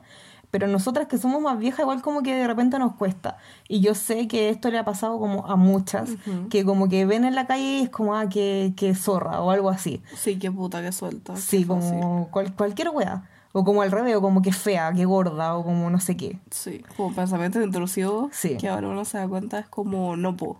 pero 0.50 0.66
nosotras 0.66 1.08
que 1.08 1.18
somos 1.18 1.42
más 1.42 1.58
viejas 1.58 1.80
igual 1.80 2.00
como 2.02 2.22
que 2.22 2.34
de 2.34 2.46
repente 2.46 2.78
nos 2.78 2.94
cuesta. 2.94 3.36
Y 3.68 3.80
yo 3.80 3.94
sé 3.94 4.28
que 4.28 4.48
esto 4.48 4.70
le 4.70 4.78
ha 4.78 4.84
pasado 4.84 5.18
como 5.18 5.46
a 5.46 5.56
muchas, 5.56 6.10
que 6.50 6.64
como 6.64 6.88
que 6.88 7.04
ven 7.06 7.24
en 7.24 7.34
la 7.34 7.46
calle 7.46 7.62
y 7.80 7.82
es 7.82 7.90
como, 7.90 8.14
ah, 8.16 8.28
que, 8.28 8.72
que 8.76 8.94
zorra 8.94 9.42
o 9.42 9.50
algo 9.50 9.68
así. 9.70 10.02
Sí, 10.16 10.38
qué 10.38 10.50
puta, 10.50 10.80
qué 10.82 10.92
suelta. 10.92 11.36
Sí, 11.36 11.64
como 11.64 12.28
cual- 12.30 12.54
cualquier 12.54 12.90
wea. 12.90 13.28
O 13.52 13.64
como 13.64 13.80
al 13.82 13.90
revés, 13.90 14.14
o 14.14 14.20
como 14.20 14.42
que 14.42 14.52
fea, 14.52 14.92
que 14.92 15.04
gorda, 15.06 15.56
o 15.56 15.64
como 15.64 15.88
no 15.90 15.98
sé 16.00 16.16
qué. 16.18 16.38
Sí, 16.50 16.82
como 16.96 17.14
pensamientos 17.14 17.64
intrusivos 17.64 18.28
Sí. 18.32 18.56
que 18.58 18.68
ahora 18.68 18.88
uno 18.88 19.04
se 19.06 19.16
da 19.18 19.26
cuenta 19.26 19.58
es 19.58 19.68
como 19.68 20.16
no 20.16 20.36
puedo. 20.36 20.56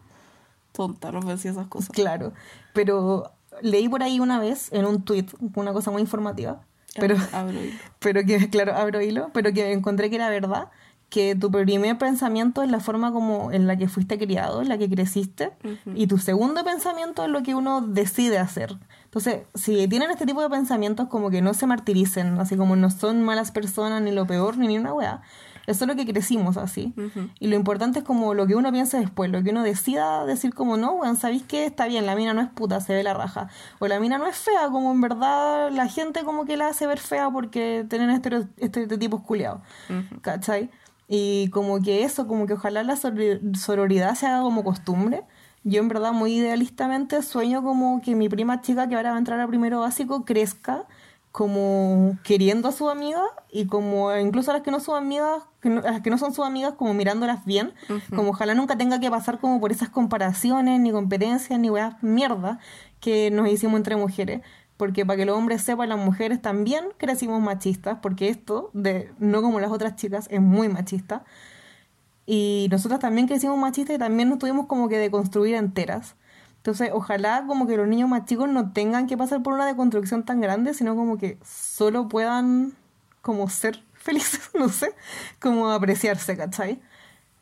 Tonta, 0.73 1.13
no 1.13 1.21
pensé 1.21 1.49
esas 1.51 1.67
cosas. 1.67 1.91
Claro. 1.91 2.33
Pero 2.73 3.31
leí 3.63 3.89
por 3.89 4.03
ahí 4.03 4.21
una 4.21 4.39
vez 4.39 4.73
en 4.73 4.87
un 4.87 5.03
tweet 5.03 5.27
una 5.55 5.73
cosa 5.73 5.91
muy 5.91 6.01
informativa. 6.03 6.61
Pero, 7.01 7.17
Abro 7.33 7.63
hilo. 7.63 7.77
pero 7.99 8.25
que, 8.25 8.51
claro, 8.51 8.75
abro 8.75 9.01
hilo, 9.01 9.31
pero 9.33 9.53
que 9.53 9.73
encontré 9.73 10.11
que 10.11 10.17
era 10.17 10.29
verdad, 10.29 10.69
que 11.11 11.35
tu 11.35 11.51
primer 11.51 11.97
pensamiento 11.97 12.63
es 12.63 12.71
la 12.71 12.81
forma 12.81 13.13
como 13.13 13.51
en 13.51 13.67
la 13.67 13.77
que 13.77 13.89
fuiste 13.89 14.19
criado, 14.19 14.61
en 14.61 14.69
la 14.69 14.77
que 14.77 14.91
creciste, 14.91 15.53
y 15.95 16.07
tu 16.07 16.19
segundo 16.19 16.63
pensamiento 16.65 17.25
es 17.25 17.31
lo 17.31 17.43
que 17.43 17.55
uno 17.55 17.81
decide 17.81 18.39
hacer. 18.39 18.77
Entonces, 19.05 19.41
si 19.55 19.89
tienen 19.89 20.11
este 20.11 20.27
tipo 20.27 20.43
de 20.43 20.51
pensamientos, 20.51 21.09
como 21.09 21.31
que 21.31 21.41
no 21.41 21.55
se 21.55 21.67
martiricen, 21.67 22.39
así 22.41 22.57
como 22.57 22.77
no 22.77 22.91
son 22.91 23.23
malas 23.23 23.53
personas, 23.53 24.03
ni 24.03 24.13
lo 24.13 24.27
peor, 24.27 24.59
ni 24.59 24.69
ni 24.69 24.79
una 24.79 24.93
weá. 24.93 25.23
Eso 25.69 25.85
es 25.85 25.89
lo 25.89 25.95
que 25.97 26.07
crecimos 26.07 26.57
así. 26.57 26.95
Y 27.41 27.49
lo 27.49 27.57
importante 27.57 27.99
es 28.01 28.05
como 28.05 28.33
lo 28.35 28.47
que 28.47 28.55
uno 28.57 28.73
piensa 28.73 28.99
después, 28.99 29.31
lo 29.31 29.43
que 29.43 29.51
uno 29.51 29.63
decida 29.63 30.25
decir 30.25 30.55
como, 30.55 30.77
no, 30.77 30.93
weón, 30.93 31.17
¿sabéis 31.17 31.43
qué? 31.43 31.67
Está 31.67 31.87
bien, 31.87 32.07
la 32.07 32.17
mina 32.17 32.33
no 32.33 32.41
es 32.41 32.49
puta, 32.49 32.81
se 32.81 32.95
ve 32.95 33.03
la 33.03 33.13
raja. 33.15 33.49
O 33.79 33.87
la 33.87 34.01
mina 34.01 34.17
no 34.19 34.27
es 34.27 34.37
fea, 34.37 34.69
como 34.71 34.91
en 34.93 35.01
verdad 35.01 35.71
la 35.71 35.87
gente 35.87 36.25
como 36.25 36.47
que 36.47 36.57
la 36.57 36.69
hace 36.69 36.87
ver 36.87 36.99
fea 36.99 37.31
porque 37.31 37.85
tienen 37.89 38.11
estereo- 38.11 38.49
estereotipos 38.57 39.21
culiados. 39.21 39.61
¿Cachai? 40.23 40.71
Y 41.07 41.49
como 41.51 41.81
que 41.81 42.03
eso, 42.05 42.27
como 42.27 42.47
que 42.47 42.55
ojalá 42.55 42.83
la 42.83 42.95
sorori- 42.95 43.55
sororidad 43.57 44.15
se 44.15 44.27
haga 44.27 44.43
como 44.43 44.65
costumbre. 44.65 45.23
Yo 45.65 45.81
en 45.81 45.89
verdad 45.89 46.13
muy 46.13 46.35
idealistamente 46.35 47.21
sueño 47.23 47.63
como 47.63 48.01
que 48.01 48.15
mi 48.15 48.29
prima 48.29 48.63
chica 48.63 48.89
que 48.89 48.95
ahora 48.95 49.11
va 49.11 49.17
a 49.17 49.19
entrar 49.19 49.41
a 49.41 49.47
primero 49.47 49.81
básico 49.81 50.25
crezca 50.25 50.85
como 51.33 52.17
queriendo 52.25 52.69
a 52.69 52.73
su 52.73 52.89
amiga 52.89 53.23
y 53.51 53.67
como 53.67 54.15
incluso 54.17 54.51
a 54.51 54.55
las 54.55 54.63
que 54.63 54.71
no 54.71 54.81
son 54.81 54.97
amigas, 54.97 55.43
que 55.61 55.69
no- 55.69 55.81
a 55.81 55.91
las 55.93 56.01
que 56.01 56.11
no 56.11 56.19
son 56.19 56.33
sus 56.35 56.45
amigas 56.45 56.75
como 56.75 56.95
mirándolas 56.95 57.45
bien, 57.45 57.73
como 58.17 58.31
ojalá 58.31 58.55
nunca 58.55 58.77
tenga 58.77 58.99
que 58.99 59.11
pasar 59.11 59.39
como 59.39 59.61
por 59.61 59.71
esas 59.71 59.89
comparaciones, 59.91 60.81
ni 60.81 60.91
competencias, 60.91 61.59
ni 61.61 61.71
weas 61.71 62.03
mierda 62.03 62.59
que 63.01 63.31
nos 63.31 63.49
hicimos 63.49 63.77
entre 63.79 63.97
mujeres. 63.97 64.41
Porque 64.77 65.05
para 65.05 65.17
que 65.17 65.25
los 65.27 65.37
hombres 65.37 65.63
sepan, 65.63 65.89
las 65.89 65.99
mujeres 65.99 66.41
también 66.41 66.85
crecimos 66.99 67.41
machistas, 67.43 67.99
porque 68.01 68.29
esto, 68.29 68.71
de 68.75 69.13
no 69.19 69.43
como 69.43 69.59
las 69.61 69.71
otras 69.73 69.97
chicas, 69.97 70.29
es 70.31 70.41
muy 70.41 70.69
machista. 70.69 71.25
Y 72.27 72.69
nosotras 72.71 73.01
también 73.01 73.27
crecimos 73.27 73.59
machistas 73.59 73.97
y 73.97 73.99
también 73.99 74.29
nos 74.29 74.39
tuvimos 74.39 74.67
como 74.67 74.89
que 74.89 74.99
deconstruir 74.99 75.55
enteras. 75.55 76.15
Entonces, 76.69 76.91
ojalá 76.93 77.45
como 77.47 77.67
que 77.67 77.79
los 77.79 77.89
niños 77.89 78.11
más 78.11 78.27
chicos 78.27 78.47
no 78.47 78.73
tengan 78.73 79.07
que 79.07 79.17
pasar 79.17 79.43
por 79.43 79.55
una 79.55 79.65
deconstrucción 79.65 80.23
tan 80.23 80.43
grande, 80.43 80.75
sino 80.75 80.95
como 80.97 81.17
que 81.17 81.39
solo 81.43 82.09
puedan 82.09 82.75
como 83.23 83.49
ser 83.49 83.83
felices, 83.95 84.51
no 84.53 84.69
sé, 84.69 84.93
como 85.41 85.71
apreciarse, 85.71 86.37
¿cachai? 86.37 86.79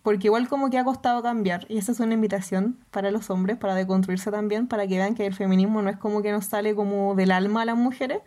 Porque 0.04 0.28
igual 0.28 0.46
como 0.46 0.70
que 0.70 0.78
ha 0.78 0.84
costado 0.84 1.24
cambiar, 1.24 1.66
y 1.68 1.78
esa 1.78 1.90
es 1.90 1.98
una 1.98 2.14
invitación 2.14 2.78
para 2.92 3.10
los 3.10 3.28
hombres, 3.28 3.56
para 3.56 3.74
deconstruirse 3.74 4.30
también, 4.30 4.68
para 4.68 4.86
que 4.86 4.96
vean 4.96 5.16
que 5.16 5.26
el 5.26 5.34
feminismo 5.34 5.82
no 5.82 5.90
es 5.90 5.96
como 5.96 6.22
que 6.22 6.30
nos 6.30 6.46
sale 6.46 6.76
como 6.76 7.16
del 7.16 7.32
alma 7.32 7.62
a 7.62 7.64
las 7.64 7.76
mujeres. 7.76 8.20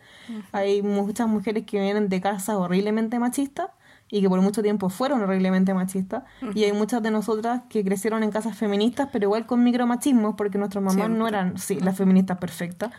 Hay 0.52 0.82
muchas 0.82 1.28
mujeres 1.28 1.64
que 1.64 1.80
vienen 1.80 2.10
de 2.10 2.20
casas 2.20 2.56
horriblemente 2.56 3.18
machistas 3.18 3.70
y 4.10 4.20
que 4.20 4.28
por 4.28 4.40
mucho 4.40 4.62
tiempo 4.62 4.88
fueron 4.88 5.22
horriblemente 5.22 5.72
machistas. 5.72 6.24
Y 6.54 6.64
hay 6.64 6.72
muchas 6.72 7.02
de 7.02 7.10
nosotras 7.10 7.62
que 7.68 7.84
crecieron 7.84 8.22
en 8.22 8.30
casas 8.30 8.56
feministas, 8.56 9.08
pero 9.12 9.26
igual 9.26 9.46
con 9.46 9.62
micromachismos, 9.62 10.34
porque 10.36 10.58
nuestras 10.58 10.82
mamás 10.82 11.08
no 11.10 11.28
eran, 11.28 11.58
sí, 11.58 11.78
las 11.80 11.96
feministas 11.96 12.38
perfectas. 12.38 12.90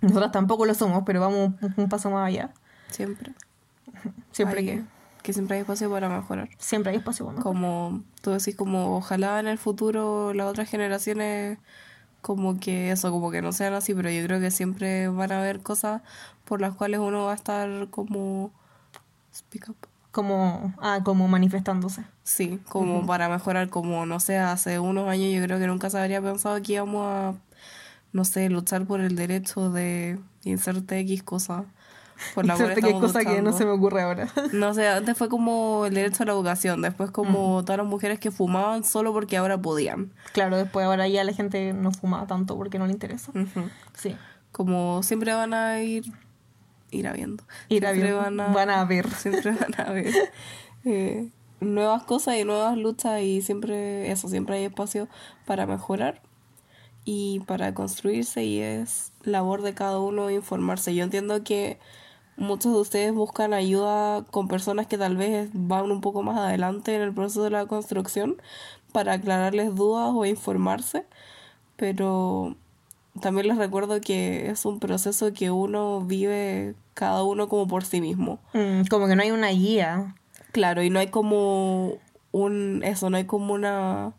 Nosotras 0.00 0.32
tampoco 0.32 0.64
lo 0.66 0.74
somos, 0.74 1.02
pero 1.04 1.20
vamos 1.20 1.52
un, 1.60 1.74
un 1.76 1.88
paso 1.88 2.10
más 2.10 2.26
allá. 2.26 2.50
Siempre. 2.90 3.32
Siempre 4.32 4.60
Hay- 4.60 4.66
que, 4.66 4.82
Que 5.22 5.32
siempre 5.34 5.56
hay 5.56 5.60
espacio 5.62 5.90
para 5.90 6.08
mejorar. 6.08 6.48
siempre 6.58 6.90
hay 6.92 6.96
espacio 6.98 7.26
para 7.26 7.36
mejorar. 7.38 7.52
Como 7.60 8.02
tú 8.22 8.30
decís, 8.30 8.56
como 8.56 8.96
ojalá 8.96 9.38
en 9.40 9.46
el 9.46 9.58
futuro 9.58 10.32
las 10.32 10.46
otras 10.46 10.68
generaciones 10.70 11.58
como 12.22 12.58
que 12.58 12.90
eso, 12.90 13.10
como 13.10 13.30
que 13.30 13.42
no 13.42 13.52
sean 13.52 13.74
así, 13.74 13.94
pero 13.94 14.10
yo 14.10 14.24
creo 14.24 14.40
que 14.40 14.50
siempre 14.50 15.08
van 15.08 15.32
a 15.32 15.38
haber 15.40 15.60
cosas 15.60 16.02
por 16.44 16.60
las 16.60 16.74
cuales 16.74 17.00
uno 17.00 17.24
va 17.26 17.32
a 17.32 17.34
estar 17.34 17.88
como 17.90 18.50
speak 19.34 19.68
up. 19.68 19.76
Como, 20.10 20.74
ah, 20.80 21.00
como 21.04 21.28
manifestándose. 21.28 22.04
Sí, 22.24 22.60
como 22.68 23.06
para 23.06 23.28
mejorar, 23.28 23.68
como 23.68 24.06
no 24.06 24.18
sé, 24.18 24.38
hace 24.38 24.78
unos 24.78 25.08
años 25.08 25.32
yo 25.32 25.42
creo 25.42 25.58
que 25.58 25.66
nunca 25.66 25.88
se 25.88 25.98
habría 25.98 26.20
pensado 26.20 26.60
que 26.62 26.72
íbamos 26.72 27.06
a 27.06 27.34
no 28.12 28.24
sé, 28.24 28.48
luchar 28.48 28.86
por 28.86 29.00
el 29.00 29.14
derecho 29.16 29.70
de 29.70 30.18
inserte 30.44 30.98
X 31.00 31.22
cosa. 31.22 31.64
Por 32.34 32.44
la 32.44 32.54
qué 32.54 32.92
cosa 32.92 33.24
que 33.24 33.40
no 33.40 33.52
se 33.52 33.64
me 33.64 33.70
ocurre 33.70 34.02
ahora. 34.02 34.28
No 34.52 34.74
sé, 34.74 34.86
antes 34.88 35.16
fue 35.16 35.30
como 35.30 35.86
el 35.86 35.94
derecho 35.94 36.24
a 36.24 36.26
la 36.26 36.32
educación, 36.32 36.82
después 36.82 37.10
como 37.10 37.62
todas 37.64 37.78
las 37.78 37.86
mujeres 37.86 38.20
que 38.20 38.30
fumaban 38.30 38.84
solo 38.84 39.12
porque 39.12 39.38
ahora 39.38 39.56
podían. 39.56 40.12
Claro, 40.32 40.58
después 40.58 40.84
ahora 40.84 41.08
ya 41.08 41.24
la 41.24 41.32
gente 41.32 41.72
no 41.72 41.92
fuma 41.92 42.26
tanto 42.26 42.56
porque 42.56 42.78
no 42.78 42.86
le 42.86 42.92
interesa. 42.92 43.32
Sí. 43.94 44.16
Como 44.52 45.02
siempre 45.02 45.32
van 45.32 45.54
a 45.54 45.80
ir 45.80 46.12
ir 46.90 47.08
habiendo. 47.08 47.44
Ir 47.68 47.84
Siempre 47.84 48.10
habiendo. 48.10 48.50
Van 48.52 48.70
a 48.70 48.84
ver. 48.84 49.08
Siempre 49.14 49.52
van 49.52 49.80
a 49.80 49.92
ver 49.92 50.12
eh, 50.84 51.28
nuevas 51.60 52.04
cosas 52.04 52.36
y 52.36 52.44
nuevas 52.44 52.76
luchas 52.76 53.22
y 53.22 53.42
siempre 53.42 54.10
eso, 54.10 54.28
siempre 54.28 54.56
hay 54.56 54.64
espacio 54.64 55.08
para 55.44 55.66
mejorar 55.66 56.22
y 57.04 57.40
para 57.40 57.74
construirse 57.74 58.44
y 58.44 58.60
es 58.60 59.12
labor 59.22 59.62
de 59.62 59.74
cada 59.74 59.98
uno 59.98 60.30
informarse. 60.30 60.94
Yo 60.94 61.04
entiendo 61.04 61.42
que 61.44 61.78
muchos 62.36 62.72
de 62.72 62.80
ustedes 62.80 63.14
buscan 63.14 63.52
ayuda 63.52 64.24
con 64.30 64.48
personas 64.48 64.86
que 64.86 64.98
tal 64.98 65.16
vez 65.16 65.50
van 65.52 65.90
un 65.90 66.00
poco 66.00 66.22
más 66.22 66.38
adelante 66.38 66.94
en 66.94 67.02
el 67.02 67.14
proceso 67.14 67.44
de 67.44 67.50
la 67.50 67.66
construcción 67.66 68.40
para 68.92 69.14
aclararles 69.14 69.74
dudas 69.74 70.12
o 70.14 70.24
informarse, 70.24 71.06
pero 71.76 72.56
también 73.20 73.48
les 73.48 73.56
recuerdo 73.56 74.00
que 74.00 74.50
es 74.50 74.64
un 74.64 74.78
proceso 74.78 75.32
que 75.32 75.50
uno 75.50 76.00
vive 76.02 76.74
cada 76.94 77.24
uno 77.24 77.48
como 77.48 77.66
por 77.66 77.84
sí 77.84 78.00
mismo. 78.00 78.38
Mm, 78.52 78.82
como 78.88 79.08
que 79.08 79.16
no 79.16 79.22
hay 79.22 79.30
una 79.30 79.48
guía. 79.48 80.14
Claro, 80.52 80.82
y 80.82 80.90
no 80.90 80.98
hay 80.98 81.08
como 81.08 81.94
un, 82.32 82.82
eso, 82.84 83.10
no 83.10 83.16
hay 83.16 83.24
como 83.24 83.54
una, 83.54 84.12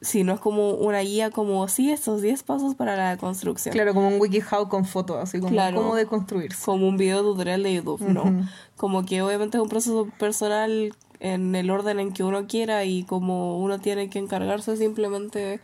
sí, 0.00 0.24
no 0.24 0.32
es 0.34 0.40
como 0.40 0.72
una 0.72 1.00
guía 1.00 1.30
como, 1.30 1.66
sí, 1.68 1.90
estos 1.90 2.22
10 2.22 2.42
pasos 2.42 2.74
para 2.74 2.96
la 2.96 3.16
construcción. 3.16 3.72
Claro, 3.72 3.94
como 3.94 4.08
un 4.08 4.20
WikiHow 4.20 4.68
con 4.68 4.84
fotos, 4.84 5.16
así 5.18 5.38
como 5.38 5.52
Claro. 5.52 5.76
cómo 5.78 5.94
de 5.94 6.06
construirse. 6.06 6.64
Como 6.64 6.88
un 6.88 6.96
video 6.96 7.22
tutorial 7.22 7.62
de 7.62 7.74
YouTube, 7.74 8.00
no. 8.02 8.46
Como 8.76 9.04
que 9.04 9.22
obviamente 9.22 9.56
es 9.58 9.62
un 9.62 9.68
proceso 9.68 10.08
personal 10.18 10.94
en 11.20 11.54
el 11.56 11.68
orden 11.70 11.98
en 11.98 12.12
que 12.12 12.22
uno 12.22 12.46
quiera 12.46 12.84
y 12.84 13.02
como 13.02 13.58
uno 13.58 13.80
tiene 13.80 14.08
que 14.08 14.18
encargarse 14.20 14.76
simplemente 14.76 15.60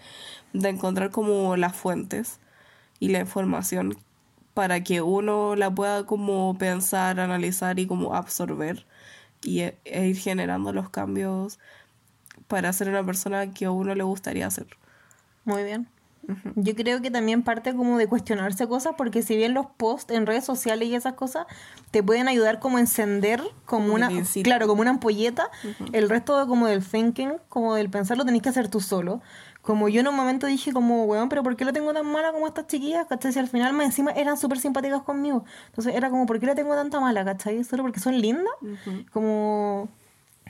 de 0.54 0.70
encontrar 0.70 1.10
como 1.10 1.56
las 1.56 1.76
fuentes 1.76 2.40
y 2.98 3.08
la 3.08 3.20
información 3.20 3.98
para 4.54 4.82
que 4.82 5.02
uno 5.02 5.56
la 5.56 5.74
pueda 5.74 6.06
como 6.06 6.56
pensar, 6.56 7.20
analizar 7.20 7.78
y 7.78 7.86
como 7.86 8.14
absorber 8.14 8.86
y 9.42 9.60
e, 9.60 9.78
e 9.84 10.06
ir 10.06 10.16
generando 10.16 10.72
los 10.72 10.88
cambios 10.88 11.58
para 12.48 12.72
ser 12.72 12.88
una 12.88 13.04
persona 13.04 13.52
que 13.52 13.66
a 13.66 13.70
uno 13.70 13.94
le 13.94 14.04
gustaría 14.04 14.50
ser. 14.50 14.68
Muy 15.44 15.64
bien. 15.64 15.88
Yo 16.54 16.74
creo 16.74 17.02
que 17.02 17.10
también 17.10 17.42
parte 17.42 17.74
como 17.74 17.98
de 17.98 18.06
cuestionarse 18.06 18.66
cosas, 18.66 18.94
porque 18.96 19.22
si 19.22 19.36
bien 19.36 19.52
los 19.52 19.66
posts 19.66 20.14
en 20.14 20.24
redes 20.24 20.44
sociales 20.44 20.88
y 20.88 20.94
esas 20.94 21.14
cosas 21.14 21.46
te 21.90 22.02
pueden 22.02 22.28
ayudar 22.28 22.60
como 22.60 22.78
a 22.78 22.80
encender 22.80 23.42
como, 23.66 23.92
una, 23.92 24.08
claro, 24.42 24.66
como 24.66 24.80
una 24.80 24.92
ampolleta, 24.92 25.50
el 25.92 26.08
resto 26.08 26.38
de, 26.38 26.46
como 26.46 26.66
del 26.66 26.82
thinking, 26.82 27.34
como 27.50 27.74
del 27.74 27.90
pensar 27.90 28.16
lo 28.16 28.24
tenés 28.24 28.40
que 28.40 28.48
hacer 28.48 28.68
tú 28.68 28.80
solo. 28.80 29.20
Como 29.64 29.88
yo 29.88 30.02
en 30.02 30.08
un 30.08 30.14
momento 30.14 30.46
dije 30.46 30.74
como, 30.74 31.04
weón, 31.04 31.30
pero 31.30 31.42
¿por 31.42 31.56
qué 31.56 31.64
lo 31.64 31.72
tengo 31.72 31.94
tan 31.94 32.06
mala 32.06 32.32
como 32.32 32.46
estas 32.46 32.66
chiquillas? 32.66 33.06
¿Cachai? 33.06 33.32
Si 33.32 33.38
al 33.38 33.48
final 33.48 33.72
más 33.72 33.86
encima 33.86 34.10
eran 34.12 34.36
súper 34.36 34.58
simpáticas 34.58 35.02
conmigo. 35.02 35.44
Entonces 35.68 35.94
era 35.94 36.10
como, 36.10 36.26
¿por 36.26 36.38
qué 36.38 36.44
la 36.44 36.54
tengo 36.54 36.74
tanta 36.74 37.00
mala? 37.00 37.24
¿Cachai? 37.24 37.64
¿Solo 37.64 37.82
porque 37.82 37.98
son 37.98 38.20
lindas? 38.20 38.52
Como... 39.10 39.88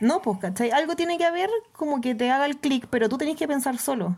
No, 0.01 0.21
pues, 0.21 0.39
¿cachai? 0.41 0.73
Algo 0.73 0.97
tiene 0.97 1.17
que 1.17 1.25
haber 1.25 1.49
como 1.73 2.01
que 2.01 2.17
te 2.17 2.29
haga 2.29 2.47
el 2.47 2.59
clic, 2.59 2.89
pero 2.91 3.09
tú 3.09 3.17
tenés 3.17 3.37
que 3.37 3.47
pensar 3.47 3.79
solo. 3.79 4.17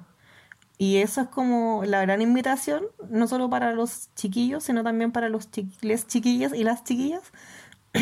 Y 0.79 0.97
eso 0.97 1.21
es 1.21 1.29
como 1.29 1.83
la 1.85 2.01
gran 2.01 2.23
invitación, 2.23 2.87
no 3.11 3.27
solo 3.27 3.51
para 3.51 3.73
los 3.73 4.15
chiquillos, 4.15 4.65
sino 4.65 4.83
también 4.83 5.13
para 5.13 5.29
los 5.29 5.51
les 5.83 6.07
chiquillas 6.07 6.55
y 6.55 6.65
las 6.65 6.85
chiquillas. 6.85 7.33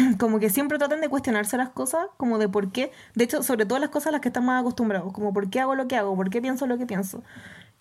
como 0.18 0.38
que 0.40 0.50
siempre 0.50 0.78
traten 0.78 1.00
de 1.00 1.09
cuestionarse 1.09 1.57
las 1.57 1.70
cosas, 1.70 2.07
como 2.16 2.38
de 2.38 2.48
por 2.48 2.72
qué. 2.72 2.92
De 3.14 3.24
hecho, 3.24 3.42
sobre 3.42 3.66
todo 3.66 3.78
las 3.78 3.90
cosas 3.90 4.09
a 4.09 4.11
las 4.12 4.20
que 4.20 4.28
están 4.28 4.44
más 4.44 4.61
acostumbrados, 4.61 5.12
como 5.12 5.33
por 5.33 5.50
qué 5.50 5.61
hago 5.61 5.74
lo 5.74 5.88
que 5.88 5.96
hago, 5.96 6.14
por 6.16 6.30
qué 6.30 6.40
pienso 6.42 6.66
lo 6.66 6.78
que 6.78 6.87
pienso. 6.87 7.22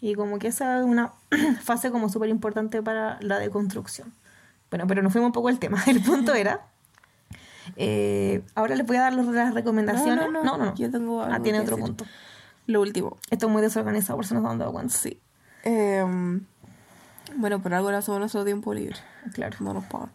Y 0.01 0.15
como 0.15 0.39
que 0.39 0.47
esa 0.47 0.79
es 0.79 0.85
una 0.85 1.13
fase 1.61 1.91
como 1.91 2.09
súper 2.09 2.29
importante 2.29 2.81
para 2.81 3.17
la 3.21 3.39
deconstrucción. 3.39 4.13
Bueno, 4.69 4.87
pero 4.87 5.01
nos 5.01 5.11
fuimos 5.13 5.27
un 5.27 5.33
poco 5.33 5.47
del 5.49 5.59
tema. 5.59 5.81
El 5.87 6.01
punto 6.01 6.33
era... 6.33 6.61
eh, 7.77 8.43
ahora 8.55 8.75
les 8.75 8.85
voy 8.85 8.97
a 8.97 9.01
dar 9.01 9.13
las 9.13 9.53
recomendaciones. 9.53 10.25
No, 10.25 10.31
no, 10.31 10.43
no, 10.43 10.57
no. 10.57 10.65
no. 10.65 10.75
Yo 10.75 10.89
tengo 10.91 11.21
Ah, 11.21 11.39
tiene 11.41 11.59
otro 11.59 11.75
decir. 11.77 11.87
punto. 11.95 12.05
Lo 12.67 12.81
último. 12.81 13.17
Esto 13.29 13.47
es 13.47 13.51
muy 13.51 13.61
desorganizado, 13.61 14.17
por 14.17 14.25
si 14.25 14.33
nos 14.33 14.45
han 14.45 14.57
dado 14.57 14.71
cuenta. 14.73 14.93
Sí. 14.93 15.19
Em, 15.63 16.45
bueno, 17.35 17.61
por 17.61 17.73
algo 17.73 17.89
hacemos 17.89 18.17
en 18.17 18.19
nuestro 18.21 18.43
tiempo 18.45 18.73
libre. 18.73 18.97
Claro, 19.33 19.57
No 19.61 19.73
nos 19.73 19.85
pagan. 19.85 20.11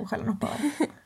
ojalá 0.00 0.24
nos 0.24 0.36
paguen. 0.38 0.72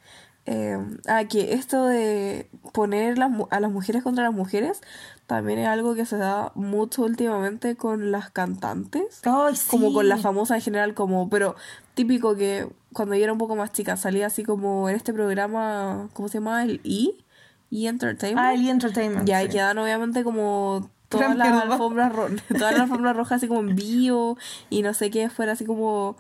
Eh, 0.47 0.79
ah, 1.09 1.25
que 1.25 1.55
esto 1.55 1.87
de 1.87 2.49
poner 2.73 3.19
las 3.19 3.33
a 3.51 3.59
las 3.59 3.73
mujeres 3.73 4.05
contra 4.05 4.23
las 4.23 4.33
mujeres 4.33 4.81
también 5.27 5.59
es 5.59 5.67
algo 5.67 5.97
que 5.97 6.07
se 6.07 6.17
da 6.17 6.53
mucho 6.55 7.03
últimamente 7.03 7.75
con 7.75 8.13
las 8.13 8.31
cantantes. 8.31 9.21
Como 9.69 9.93
con 9.93 10.09
las 10.09 10.23
famosas 10.23 10.59
en 10.59 10.63
general, 10.63 10.95
como, 10.95 11.29
pero 11.29 11.57
típico 11.95 12.37
que 12.37 12.69
cuando 12.93 13.17
yo 13.17 13.25
era 13.25 13.33
un 13.33 13.39
poco 13.39 13.57
más 13.57 13.73
chica 13.73 13.97
salía 13.97 14.27
así 14.27 14.45
como 14.45 14.89
en 14.89 14.95
este 14.95 15.13
programa, 15.13 16.09
¿cómo 16.13 16.29
se 16.29 16.39
llama? 16.39 16.63
El 16.63 16.81
E, 16.85 17.17
E 17.73 17.89
Entertainment. 17.89 18.47
Ah, 18.47 18.55
el 18.55 18.69
Entertainment. 18.69 19.27
Ya, 19.27 19.41
sí. 19.41 19.47
y 19.47 19.49
quedan 19.49 19.79
obviamente 19.79 20.23
como 20.23 20.89
todas 21.09 21.37
las 21.37 21.63
alfombras 21.65 22.13
rojas, 22.13 22.43
todas 22.49 22.73
las 22.73 22.83
alfombras 22.83 23.17
rojas 23.17 23.37
así 23.39 23.49
como 23.49 23.61
en 23.61 23.77
vivo 23.77 24.39
y 24.71 24.83
no 24.83 24.95
sé 24.95 25.11
qué 25.11 25.29
fuera 25.29 25.53
así 25.53 25.65
como 25.65 26.17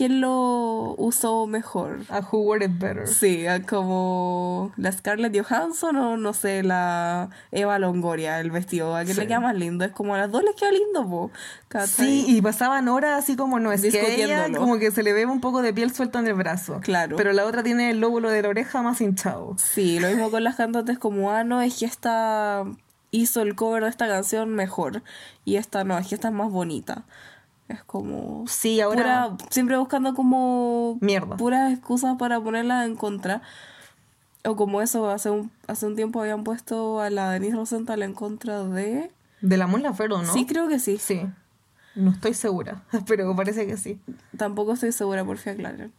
¿quién 0.00 0.22
lo 0.22 0.94
usó 0.96 1.46
mejor? 1.46 1.98
A 2.08 2.20
Who 2.20 2.38
Wore 2.38 2.64
It 2.64 2.78
Better. 2.78 3.06
Sí, 3.06 3.44
como 3.68 4.72
la 4.78 4.90
Scarlett 4.92 5.38
Johansson 5.38 5.94
o 5.96 6.16
no 6.16 6.32
sé, 6.32 6.62
la 6.62 7.28
Eva 7.52 7.78
Longoria, 7.78 8.40
el 8.40 8.50
vestido, 8.50 8.96
¿a 8.96 9.02
quién 9.04 9.14
Sí. 9.14 9.20
le 9.20 9.26
queda 9.26 9.40
más 9.40 9.54
lindo? 9.54 9.84
Es 9.84 9.92
como 9.92 10.14
a 10.14 10.18
las 10.18 10.30
dos 10.30 10.42
les 10.42 10.54
queda 10.54 10.70
lindo, 10.70 11.06
po. 11.06 11.30
Sí, 11.86 12.24
y 12.26 12.40
pasaban 12.40 12.88
horas 12.88 13.22
así 13.22 13.36
como 13.36 13.60
no, 13.60 13.72
es 13.72 13.82
que 13.82 14.24
ella 14.24 14.46
como 14.56 14.78
que 14.78 14.90
se 14.90 15.02
le 15.02 15.12
ve 15.12 15.26
un 15.26 15.42
poco 15.42 15.60
de 15.60 15.74
piel 15.74 15.92
suelta 15.92 16.18
en 16.20 16.28
el 16.28 16.34
brazo. 16.34 16.80
Claro. 16.80 17.16
Pero 17.18 17.34
la 17.34 17.44
otra 17.44 17.62
tiene 17.62 17.90
el 17.90 18.00
lóbulo 18.00 18.30
de 18.30 18.40
la 18.40 18.48
oreja 18.48 18.80
más 18.80 19.02
hinchado. 19.02 19.54
Sí, 19.58 20.00
lo 20.00 20.08
mismo 20.08 20.30
con 20.30 20.42
las 20.44 20.56
cantantes 20.56 20.98
como, 20.98 21.30
ah, 21.30 21.44
no, 21.44 21.60
es 21.60 21.78
que 21.78 21.84
esta 21.84 22.64
hizo 23.10 23.42
el 23.42 23.54
cover 23.54 23.82
de 23.82 23.90
esta 23.90 24.08
canción 24.08 24.48
mejor 24.54 25.02
y 25.44 25.56
esta 25.56 25.84
no, 25.84 25.98
es 25.98 26.06
que 26.06 26.14
esta 26.14 26.28
es 26.28 26.34
más 26.34 26.50
bonita. 26.50 27.04
Es 27.70 27.82
como... 27.84 28.44
Sí, 28.48 28.80
ahora... 28.80 29.28
pura- 29.30 29.48
siempre 29.50 29.76
buscando 29.78 30.14
como 30.14 30.98
Mierda. 31.00 31.36
puras 31.36 31.72
excusas 31.72 32.16
para 32.18 32.40
ponerla 32.40 32.84
en 32.84 32.96
contra. 32.96 33.42
O 34.44 34.56
como 34.56 34.80
eso, 34.82 35.10
hace 35.10 35.30
un, 35.30 35.50
hace 35.66 35.86
un 35.86 35.96
tiempo 35.96 36.20
habían 36.20 36.44
puesto 36.44 37.00
a 37.00 37.10
la 37.10 37.30
Denise 37.30 37.56
Rosenthal 37.56 38.02
en 38.02 38.14
contra 38.14 38.64
de... 38.64 39.10
De 39.40 39.56
la 39.56 39.66
Mon 39.66 39.82
¿no? 39.82 40.24
Sí, 40.32 40.46
creo 40.46 40.68
que 40.68 40.78
sí. 40.78 40.98
Sí. 40.98 41.22
No 41.94 42.10
estoy 42.10 42.34
segura, 42.34 42.82
pero 43.06 43.34
parece 43.36 43.66
que 43.66 43.76
sí. 43.76 44.00
Tampoco 44.36 44.72
estoy 44.72 44.92
segura, 44.92 45.24
por 45.24 45.38
fin 45.38 45.54
aclaren. 45.54 45.92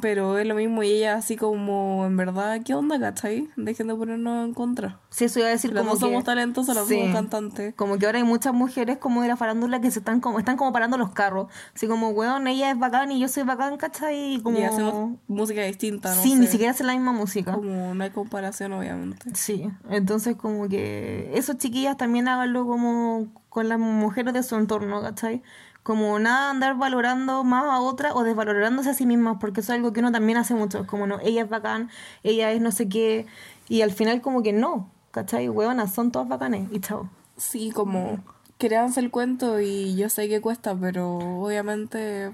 Pero 0.00 0.38
es 0.38 0.46
lo 0.46 0.54
mismo 0.54 0.82
y 0.82 0.88
ella 0.90 1.14
así 1.14 1.36
como, 1.36 2.04
en 2.06 2.16
verdad, 2.16 2.60
¿qué 2.64 2.74
onda, 2.74 2.98
cachai? 2.98 3.48
Dejen 3.56 3.86
de 3.86 3.94
ponernos 3.94 4.44
en 4.46 4.54
contra. 4.54 4.98
Sí, 5.10 5.26
eso 5.26 5.38
iba 5.38 5.48
a 5.48 5.52
decir 5.52 5.72
Las 5.72 5.82
como 5.82 5.92
dos 5.92 6.00
que... 6.00 6.06
somos 6.06 6.24
talentosas, 6.24 6.74
las 6.74 6.88
Sí. 6.88 6.98
somos 6.98 7.14
cantantes. 7.14 7.74
Como 7.74 7.96
que 7.98 8.06
ahora 8.06 8.18
hay 8.18 8.24
muchas 8.24 8.52
mujeres 8.54 8.98
como 8.98 9.22
de 9.22 9.28
la 9.28 9.36
farándula 9.36 9.80
que 9.80 9.90
se 9.90 10.00
están 10.00 10.20
como, 10.20 10.38
están 10.38 10.56
como 10.56 10.72
parando 10.72 10.98
los 10.98 11.10
carros. 11.12 11.46
Así 11.74 11.86
como, 11.86 12.08
weón, 12.10 12.46
ella 12.48 12.70
es 12.70 12.78
bacán 12.78 13.12
y 13.12 13.20
yo 13.20 13.28
soy 13.28 13.44
bacán, 13.44 13.76
¿cachai? 13.76 14.34
Y 14.34 14.40
como... 14.42 14.58
Y 14.58 14.64
hacemos 14.64 15.18
música 15.28 15.62
distinta, 15.62 16.14
no 16.14 16.22
sí, 16.22 16.30
sé. 16.30 16.36
ni 16.36 16.46
siquiera 16.48 16.72
hacen 16.72 16.86
la 16.88 16.94
misma 16.94 17.12
música. 17.12 17.52
Como 17.54 17.94
no 17.94 18.02
hay 18.04 18.10
comparación, 18.10 18.72
obviamente. 18.72 19.30
Sí, 19.34 19.68
entonces 19.90 20.34
como 20.36 20.68
que 20.68 21.30
esos 21.34 21.56
chiquillas 21.58 21.96
también 21.96 22.26
háganlo 22.28 22.66
como 22.66 23.28
con 23.48 23.68
las 23.68 23.78
mujeres 23.78 24.34
de 24.34 24.42
su 24.42 24.56
entorno, 24.56 25.00
¿cachai? 25.00 25.42
Como 25.84 26.18
nada 26.18 26.50
andar 26.50 26.76
valorando 26.76 27.44
más 27.44 27.64
a 27.64 27.78
otra 27.78 28.14
o 28.14 28.24
desvalorándose 28.24 28.90
a 28.90 28.94
sí 28.94 29.06
mismas, 29.06 29.36
porque 29.38 29.60
eso 29.60 29.72
es 29.72 29.76
algo 29.76 29.92
que 29.92 30.00
uno 30.00 30.10
también 30.10 30.38
hace 30.38 30.54
mucho, 30.54 30.86
como 30.88 31.06
no, 31.06 31.20
ella 31.20 31.42
es 31.42 31.48
bacán, 31.48 31.90
ella 32.24 32.50
es 32.50 32.60
no 32.60 32.72
sé 32.72 32.88
qué, 32.88 33.26
y 33.68 33.82
al 33.82 33.92
final 33.92 34.20
como 34.20 34.42
que 34.42 34.52
no, 34.52 34.90
¿cachai? 35.12 35.48
Huevonas, 35.48 35.94
son 35.94 36.10
todas 36.10 36.26
bacanes, 36.26 36.68
y 36.72 36.80
chao. 36.80 37.08
Sí, 37.36 37.70
como 37.70 38.18
créanse 38.56 38.98
el 39.00 39.10
cuento 39.10 39.60
y 39.60 39.94
yo 39.94 40.08
sé 40.08 40.28
que 40.28 40.40
cuesta, 40.40 40.74
pero 40.74 41.18
obviamente 41.18 42.32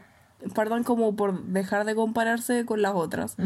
partan 0.55 0.85
como 0.85 1.15
por 1.17 1.43
dejar 1.45 1.85
de 1.85 1.95
compararse 1.95 2.65
con 2.65 2.83
las 2.83 2.95
otras. 2.95 3.37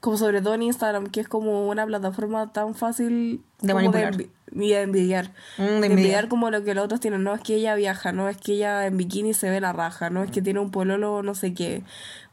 Como 0.00 0.16
sobre 0.16 0.40
todo 0.40 0.54
en 0.54 0.62
Instagram, 0.62 1.06
que 1.08 1.20
es 1.20 1.28
como 1.28 1.68
una 1.68 1.84
plataforma 1.84 2.52
tan 2.52 2.74
fácil 2.76 3.42
De 3.60 3.74
manipular. 3.74 4.14
y 4.52 4.68
de 4.70 4.82
envidiar. 4.82 5.32
Mm, 5.56 5.62
de 5.62 5.66
envidiar. 5.74 5.90
envidiar 5.90 6.28
como 6.28 6.50
lo 6.50 6.62
que 6.62 6.74
los 6.74 6.84
otros 6.84 7.00
tienen. 7.00 7.24
No 7.24 7.34
es 7.34 7.40
que 7.40 7.56
ella 7.56 7.74
viaja, 7.74 8.12
no 8.12 8.28
es 8.28 8.36
que 8.36 8.52
ella 8.54 8.86
en 8.86 8.96
bikini 8.96 9.34
se 9.34 9.50
ve 9.50 9.60
la 9.60 9.72
raja, 9.72 10.08
no 10.10 10.22
es 10.22 10.30
que 10.30 10.40
tiene 10.40 10.60
un 10.60 10.70
pololo 10.70 11.22
no 11.24 11.34
sé 11.34 11.52
qué. 11.52 11.82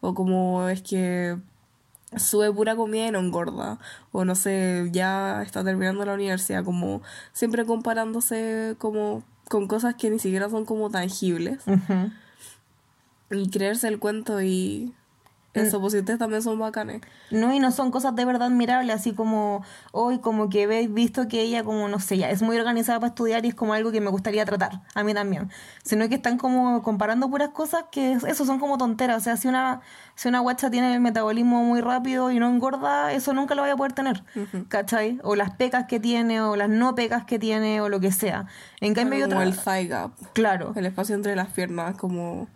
O 0.02 0.14
como 0.14 0.70
es 0.70 0.84
que 0.84 1.38
sube 2.16 2.52
pura 2.54 2.76
comida 2.76 3.08
y 3.08 3.12
no 3.12 3.20
engorda. 3.20 3.80
O 4.12 4.26
no 4.26 4.36
sé, 4.36 4.88
ya 4.92 5.42
está 5.42 5.64
terminando 5.64 6.06
la 6.06 6.14
universidad. 6.14 6.64
Como 6.64 7.02
siempre 7.34 7.66
comparándose 7.66 8.76
como 8.78 9.24
con 9.50 9.68
cosas 9.68 9.96
que 9.96 10.12
ni 10.12 10.20
siquiera 10.20 10.50
son 10.50 10.66
como 10.66 10.92
tangibles. 10.92 11.60
Ujú. 11.68 12.12
Y 13.32 13.50
creerse 13.50 13.88
el 13.88 14.00
cuento 14.00 14.42
y 14.42 14.94
pues 15.56 15.72
si 15.72 16.00
ustedes 16.00 16.20
también 16.20 16.42
son 16.42 16.60
bacanes. 16.60 17.02
No, 17.32 17.54
y 17.54 17.60
no 17.60 17.72
son 17.72 17.90
cosas 17.90 18.14
de 18.16 18.26
verdad 18.26 18.48
admirables, 18.48 18.94
así 18.94 19.14
como 19.14 19.64
hoy, 19.94 20.20
como 20.20 20.50
que 20.50 20.66
habéis 20.66 20.94
visto 20.94 21.30
que 21.30 21.42
ella, 21.42 21.64
como 21.64 21.88
no 21.88 22.00
sé, 22.00 22.18
ya 22.18 22.30
es 22.30 22.42
muy 22.42 22.58
organizada 22.58 23.00
para 23.00 23.10
estudiar 23.10 23.46
y 23.46 23.50
es 23.50 23.56
como 23.56 23.74
algo 23.74 23.92
que 23.92 24.02
me 24.02 24.10
gustaría 24.10 24.44
tratar, 24.44 24.82
a 24.94 25.04
mí 25.04 25.14
también. 25.14 25.50
Sino 25.84 26.10
que 26.10 26.16
están 26.16 26.38
como 26.38 26.84
comparando 26.84 27.30
puras 27.30 27.50
cosas 27.50 27.86
que 27.90 28.14
eso 28.14 28.46
son 28.46 28.60
como 28.60 28.78
tonteras. 28.78 29.18
O 29.18 29.22
sea, 29.22 29.38
si 29.38 29.48
una, 29.48 29.80
si 30.16 30.28
una 30.28 30.40
guacha 30.40 30.70
tiene 30.70 30.94
el 30.94 31.00
metabolismo 31.00 31.64
muy 31.64 31.80
rápido 31.80 32.32
y 32.32 32.40
no 32.40 32.50
engorda, 32.50 33.14
eso 33.14 33.34
nunca 33.34 33.56
lo 33.56 33.62
voy 33.62 33.72
a 33.72 33.78
poder 33.78 33.94
tener, 33.94 34.24
¿cachai? 34.68 35.20
O 35.24 35.36
las 35.36 35.52
pecas 35.52 35.86
que 35.86 36.02
tiene, 36.02 36.42
o 36.42 36.58
las 36.58 36.70
no 36.70 36.96
pecas 36.96 37.24
que 37.24 37.40
tiene, 37.40 37.80
o 37.80 37.88
lo 37.88 38.02
que 38.02 38.12
sea. 38.12 38.48
En 38.82 38.94
cambio, 38.94 39.30
Como 39.30 39.42
el 39.42 39.56
thigh 39.56 39.88
gap. 39.88 40.12
Claro. 40.34 40.74
El 40.76 40.86
espacio 40.86 41.16
entre 41.16 41.36
las 41.36 41.48
piernas, 41.48 41.96
como... 41.96 42.48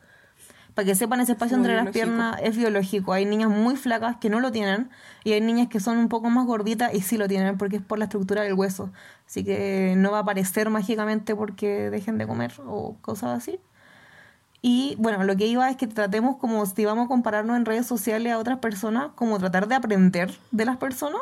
Para 0.80 0.86
que 0.86 0.96
sepan, 0.96 1.20
ese 1.20 1.34
espacio 1.34 1.58
entre 1.58 1.76
las 1.76 1.90
piernas 1.90 2.38
es 2.42 2.56
biológico. 2.56 3.12
Hay 3.12 3.26
niñas 3.26 3.50
muy 3.50 3.76
flacas 3.76 4.16
que 4.16 4.30
no 4.30 4.40
lo 4.40 4.50
tienen 4.50 4.90
y 5.26 5.34
hay 5.34 5.42
niñas 5.42 5.68
que 5.68 5.82
son 5.82 5.98
un 5.98 6.08
poco 6.08 6.30
más 6.30 6.46
gorditas 6.46 6.94
y 6.94 7.02
sí 7.02 7.18
lo 7.18 7.28
tienen 7.28 7.58
porque 7.58 7.76
es 7.76 7.82
por 7.82 8.00
la 8.00 8.06
estructura 8.06 8.44
del 8.44 8.54
hueso. 8.54 8.90
Así 9.28 9.44
que 9.44 9.96
no 9.98 10.10
va 10.10 10.20
a 10.20 10.22
aparecer 10.22 10.70
mágicamente 10.70 11.36
porque 11.36 11.90
dejen 11.90 12.18
de 12.18 12.26
comer 12.26 12.54
o 12.66 12.96
cosas 13.02 13.38
así. 13.38 13.60
Y 14.62 14.96
bueno, 15.00 15.22
lo 15.26 15.36
que 15.36 15.48
iba 15.48 15.70
es 15.70 15.76
que 15.76 15.86
tratemos 15.86 16.38
como 16.38 16.66
si 16.66 16.86
vamos 16.86 17.08
a 17.08 17.08
compararnos 17.10 17.58
en 17.58 17.66
redes 17.66 17.86
sociales 17.86 18.32
a 18.32 18.38
otras 18.38 18.60
personas, 18.60 19.12
como 19.16 19.38
tratar 19.38 19.68
de 19.68 19.76
aprender 19.76 20.34
de 20.52 20.64
las 20.64 20.78
personas 20.78 21.20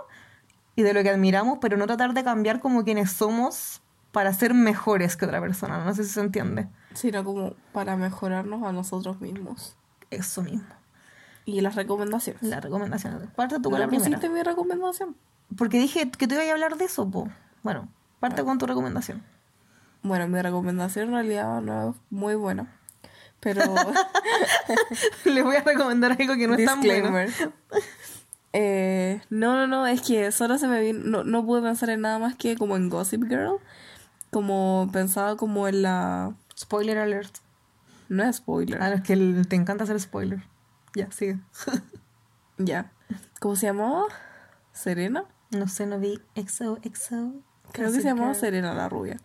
y 0.75 0.83
de 0.83 0.93
lo 0.93 1.01
que 1.01 1.09
admiramos, 1.09 1.57
pero 1.59 1.77
no 1.77 1.87
tratar 1.87 2.13
de 2.13 2.23
cambiar 2.23 2.59
como 2.59 2.83
quienes 2.83 3.11
somos 3.11 3.81
para 4.11 4.31
ser 4.33 4.53
mejores 4.53 5.17
que 5.17 5.25
otra 5.25 5.41
persona. 5.41 5.83
No 5.83 5.95
sé 5.95 6.03
si 6.03 6.11
se 6.11 6.21
entiende. 6.21 6.67
Sino 6.97 7.23
como 7.23 7.53
para 7.73 7.95
mejorarnos 7.95 8.63
a 8.63 8.71
nosotros 8.71 9.21
mismos. 9.21 9.75
Eso 10.09 10.41
mismo. 10.41 10.65
Y 11.45 11.61
las 11.61 11.75
recomendaciones. 11.75 12.41
La 12.41 12.59
recomendación. 12.59 13.31
Parte 13.35 13.55
tú 13.55 13.69
¿No 13.69 13.69
con 13.71 13.79
la 13.79 13.87
primera. 13.87 14.29
mi 14.29 14.43
recomendación? 14.43 15.15
Porque 15.55 15.77
dije 15.79 16.09
que 16.09 16.27
te 16.27 16.35
iba 16.35 16.43
a 16.43 16.51
hablar 16.51 16.77
de 16.77 16.85
eso, 16.85 17.09
po. 17.09 17.29
Bueno, 17.61 17.87
parte 18.19 18.43
con 18.43 18.57
tu 18.57 18.65
recomendación. 18.65 19.23
Bueno, 20.01 20.27
mi 20.27 20.41
recomendación 20.41 21.09
en 21.09 21.13
realidad 21.13 21.61
no 21.61 21.91
es 21.91 21.95
muy 22.09 22.35
buena. 22.35 22.73
Pero... 23.39 23.61
Les 25.25 25.43
voy 25.43 25.55
a 25.55 25.61
recomendar 25.61 26.17
algo 26.19 26.35
que 26.35 26.47
no 26.47 26.55
es 26.55 26.65
tan 26.65 26.81
bueno. 26.81 27.21
Disclaimer. 27.21 27.53
Eh, 28.59 29.21
no, 29.29 29.53
no, 29.55 29.67
no, 29.67 29.85
es 29.85 30.01
que 30.01 30.31
solo 30.31 30.57
se 30.57 30.67
me 30.67 30.81
vino, 30.81 30.99
no, 31.03 31.23
no 31.23 31.45
pude 31.45 31.61
pensar 31.61 31.91
en 31.91 32.01
nada 32.01 32.17
más 32.17 32.35
que 32.35 32.55
como 32.55 32.75
en 32.75 32.89
Gossip 32.89 33.23
Girl, 33.27 33.59
como 34.31 34.89
pensaba 34.91 35.35
como 35.37 35.67
en 35.67 35.83
la... 35.83 36.33
Spoiler 36.57 36.97
alert. 36.97 37.37
No 38.09 38.23
es 38.23 38.37
spoiler, 38.37 38.81
A 38.81 38.89
los 38.89 39.01
que 39.01 39.15
te 39.47 39.55
encanta 39.55 39.83
hacer 39.83 39.99
spoiler. 39.99 40.43
Ya, 40.95 41.11
sigue. 41.11 41.39
ya. 42.57 42.91
¿Cómo 43.39 43.55
se 43.55 43.67
llamaba? 43.67 44.05
¿Serena? 44.73 45.25
No 45.51 45.67
sé, 45.67 45.85
no 45.85 45.99
vi 45.99 46.19
EXO, 46.35 46.79
EXO. 46.83 47.33
Creo 47.73 47.91
que 47.91 47.97
se 48.01 48.03
llamaba 48.07 48.33
Serena 48.33 48.73
la 48.73 48.89
rubia. 48.89 49.17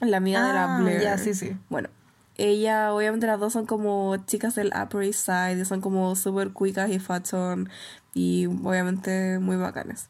La 0.00 0.16
amiga 0.16 0.46
de 0.46 0.52
la 0.52 0.76
Ah, 0.76 0.80
Blair. 0.80 1.00
ya, 1.02 1.18
sí, 1.18 1.34
sí. 1.34 1.56
Bueno, 1.70 1.88
ella, 2.36 2.92
obviamente 2.92 3.26
las 3.26 3.38
dos 3.38 3.52
son 3.52 3.66
como 3.66 4.16
chicas 4.26 4.54
del 4.56 4.72
Upper 4.74 5.02
East 5.04 5.24
Side, 5.26 5.64
son 5.64 5.80
como 5.80 6.16
súper 6.16 6.52
cuicas 6.52 6.90
y 6.90 6.98
fashion 6.98 7.68
y 8.14 8.46
obviamente 8.46 9.38
muy 9.38 9.56
bacanes. 9.56 10.08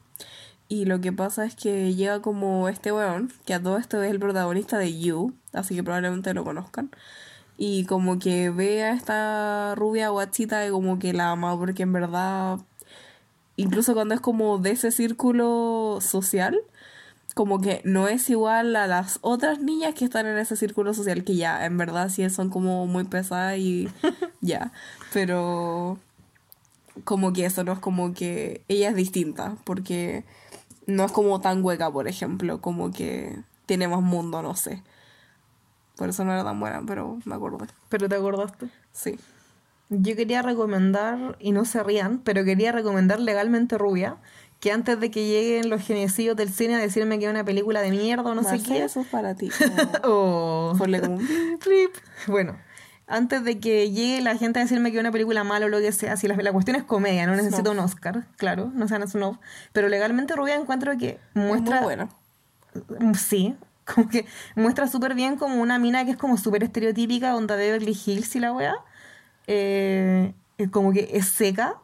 Y 0.73 0.87
lo 0.87 1.03
que 1.03 1.13
pasa 1.13 1.45
es 1.45 1.55
que 1.55 1.95
llega 1.95 2.23
como 2.23 2.67
este 2.67 2.93
weón, 2.93 3.31
que 3.45 3.53
a 3.53 3.63
todo 3.63 3.77
esto 3.77 4.03
es 4.03 4.11
el 4.11 4.19
protagonista 4.19 4.79
de 4.79 4.99
You, 4.99 5.35
así 5.53 5.75
que 5.75 5.83
probablemente 5.83 6.33
lo 6.33 6.45
conozcan. 6.45 6.91
Y 7.59 7.85
como 7.85 8.19
que 8.19 8.49
ve 8.49 8.83
a 8.83 8.95
esta 8.95 9.75
rubia 9.75 10.09
guachita 10.09 10.67
y 10.67 10.71
como 10.71 10.99
que 10.99 11.13
la 11.13 11.33
ama 11.33 11.59
porque 11.59 11.83
en 11.83 11.93
verdad, 11.93 12.59
incluso 13.57 13.93
cuando 13.93 14.15
es 14.15 14.23
como 14.23 14.57
de 14.57 14.71
ese 14.71 14.93
círculo 14.93 15.99
social, 16.01 16.59
como 17.35 17.61
que 17.61 17.83
no 17.85 18.09
es 18.09 18.31
igual 18.31 18.75
a 18.75 18.87
las 18.87 19.19
otras 19.21 19.59
niñas 19.61 19.95
que 19.95 20.07
están 20.07 20.25
en 20.25 20.39
ese 20.39 20.57
círculo 20.57 20.95
social, 20.95 21.23
que 21.23 21.37
ya, 21.37 21.67
en 21.67 21.77
verdad 21.77 22.09
sí 22.09 22.27
son 22.31 22.49
como 22.49 22.87
muy 22.87 23.05
pesadas 23.05 23.59
y 23.59 23.91
ya, 24.41 24.73
pero 25.13 25.99
como 27.05 27.35
que 27.35 27.45
eso 27.45 27.63
no 27.63 27.73
es 27.73 27.79
como 27.79 28.15
que 28.15 28.63
ella 28.69 28.89
es 28.89 28.97
distinta, 28.97 29.59
porque 29.65 30.25
no 30.87 31.05
es 31.05 31.13
como 31.13 31.41
tan 31.41 31.65
hueca, 31.65 31.91
por 31.91 32.09
ejemplo, 32.09 32.61
como 32.61 32.93
que 32.93 33.39
tiene 33.67 33.89
más 33.89 34.03
mundo, 34.03 34.43
no 34.43 34.55
sé. 34.57 34.83
Por 35.97 36.09
eso 36.09 36.25
no 36.25 36.33
era 36.33 36.45
tan 36.45 36.59
buena, 36.59 36.83
pero 36.87 37.19
me 37.25 37.35
acordé. 37.35 37.67
Pero 37.89 38.09
te 38.09 38.17
acordaste. 38.17 38.69
Sí. 38.93 39.19
Yo 39.91 40.17
quería 40.17 40.43
recomendar, 40.43 41.37
y 41.39 41.53
no 41.53 41.65
se 41.65 41.83
rían, 41.83 42.19
pero 42.19 42.45
quería 42.45 42.73
recomendar 42.73 43.21
Legalmente 43.21 43.77
Rubia, 43.77 44.17
que 44.59 44.73
antes 44.73 44.99
de 45.01 45.11
que 45.11 45.27
lleguen 45.27 45.69
los 45.69 45.83
genocidios 45.83 46.37
del 46.37 46.49
cine 46.49 46.77
a 46.77 46.79
decirme 46.79 47.19
que 47.19 47.27
es 47.27 47.31
una 47.31 47.45
película 47.45 47.81
de 47.83 47.91
mierda 47.91 48.31
o 48.31 48.35
no 48.35 48.43
sé 48.45 48.63
qué. 48.63 48.85
eso 48.85 49.01
es 49.01 49.07
para 49.09 49.35
ti. 49.35 49.51
Oh. 50.05 50.75
Ponle 50.79 51.01
como 51.01 51.17
un 51.17 51.59
Flip. 51.61 51.91
Bueno, 52.29 52.57
antes 53.07 53.45
de 53.45 53.59
que 53.59 53.91
llegue 53.91 54.21
la 54.23 54.37
gente 54.37 54.59
a 54.59 54.63
decirme 54.63 54.91
que 54.91 54.99
es 54.99 55.01
una 55.01 55.13
película 55.13 55.45
mala 55.45 55.67
o 55.67 55.69
lo 55.69 55.79
que 55.81 55.93
sea, 55.93 56.17
si 56.17 56.29
la, 56.29 56.37
la 56.37 56.53
cuestión 56.53 56.77
es 56.77 56.83
comedia, 56.83 57.27
no 57.27 57.35
necesito 57.35 57.73
un 57.73 57.79
Oscar, 57.79 58.27
claro, 58.37 58.71
no 58.75 58.89
sean 58.89 59.07
snob, 59.07 59.39
pero 59.73 59.89
legalmente 59.89 60.35
Rubia 60.35 60.55
encuentro 60.55 60.97
que 60.97 61.19
muestra... 61.35 61.77
Muy 61.77 61.85
bueno. 61.85 62.09
Mm, 62.99 63.15
Sí, 63.15 63.57
como 63.85 64.09
que 64.09 64.27
muestra 64.55 64.87
súper 64.87 65.15
bien 65.15 65.37
como 65.37 65.61
una 65.61 65.79
mina 65.79 66.05
que 66.05 66.13
es 66.13 66.17
como 66.17 66.37
súper 66.37 66.63
estereotípica, 66.63 67.37
onda 67.37 67.57
Beverly 67.57 67.99
Hills 68.07 68.35
y 68.37 68.41
la 68.41 68.53
wea. 68.53 68.75
Eh, 69.47 70.33
como 70.71 70.93
que 70.93 71.11
es 71.13 71.27
seca, 71.27 71.77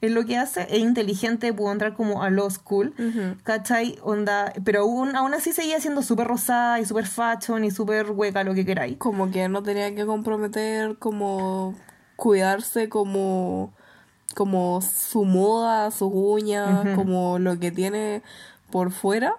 es 0.00 0.10
lo 0.10 0.24
que 0.26 0.36
hace, 0.36 0.62
es 0.70 0.78
inteligente, 0.78 1.52
pudo 1.54 1.72
entrar 1.72 1.94
como 1.94 2.22
a 2.22 2.30
law 2.30 2.50
school. 2.50 2.94
¿cachai? 3.44 3.98
Onda, 4.02 4.52
pero 4.64 4.80
aún, 4.82 5.16
aún 5.16 5.32
así 5.34 5.52
seguía 5.52 5.80
siendo 5.80 6.02
súper 6.02 6.26
rosada 6.26 6.78
y 6.80 6.84
súper 6.84 7.06
fashion 7.06 7.64
y 7.64 7.70
súper 7.70 8.10
hueca, 8.10 8.44
lo 8.44 8.54
que 8.54 8.64
queráis. 8.66 8.96
como 8.98 9.30
que 9.30 9.48
no 9.48 9.62
tenía 9.62 9.94
que 9.94 10.04
comprometer 10.06 10.96
como 10.98 11.74
cuidarse 12.16 12.88
como 12.88 13.72
como 14.34 14.80
su 14.82 15.24
moda, 15.24 15.90
sus 15.90 16.10
uñas, 16.12 16.94
como 16.94 17.38
lo 17.38 17.58
que 17.58 17.70
tiene 17.70 18.22
por 18.70 18.90
fuera 18.90 19.36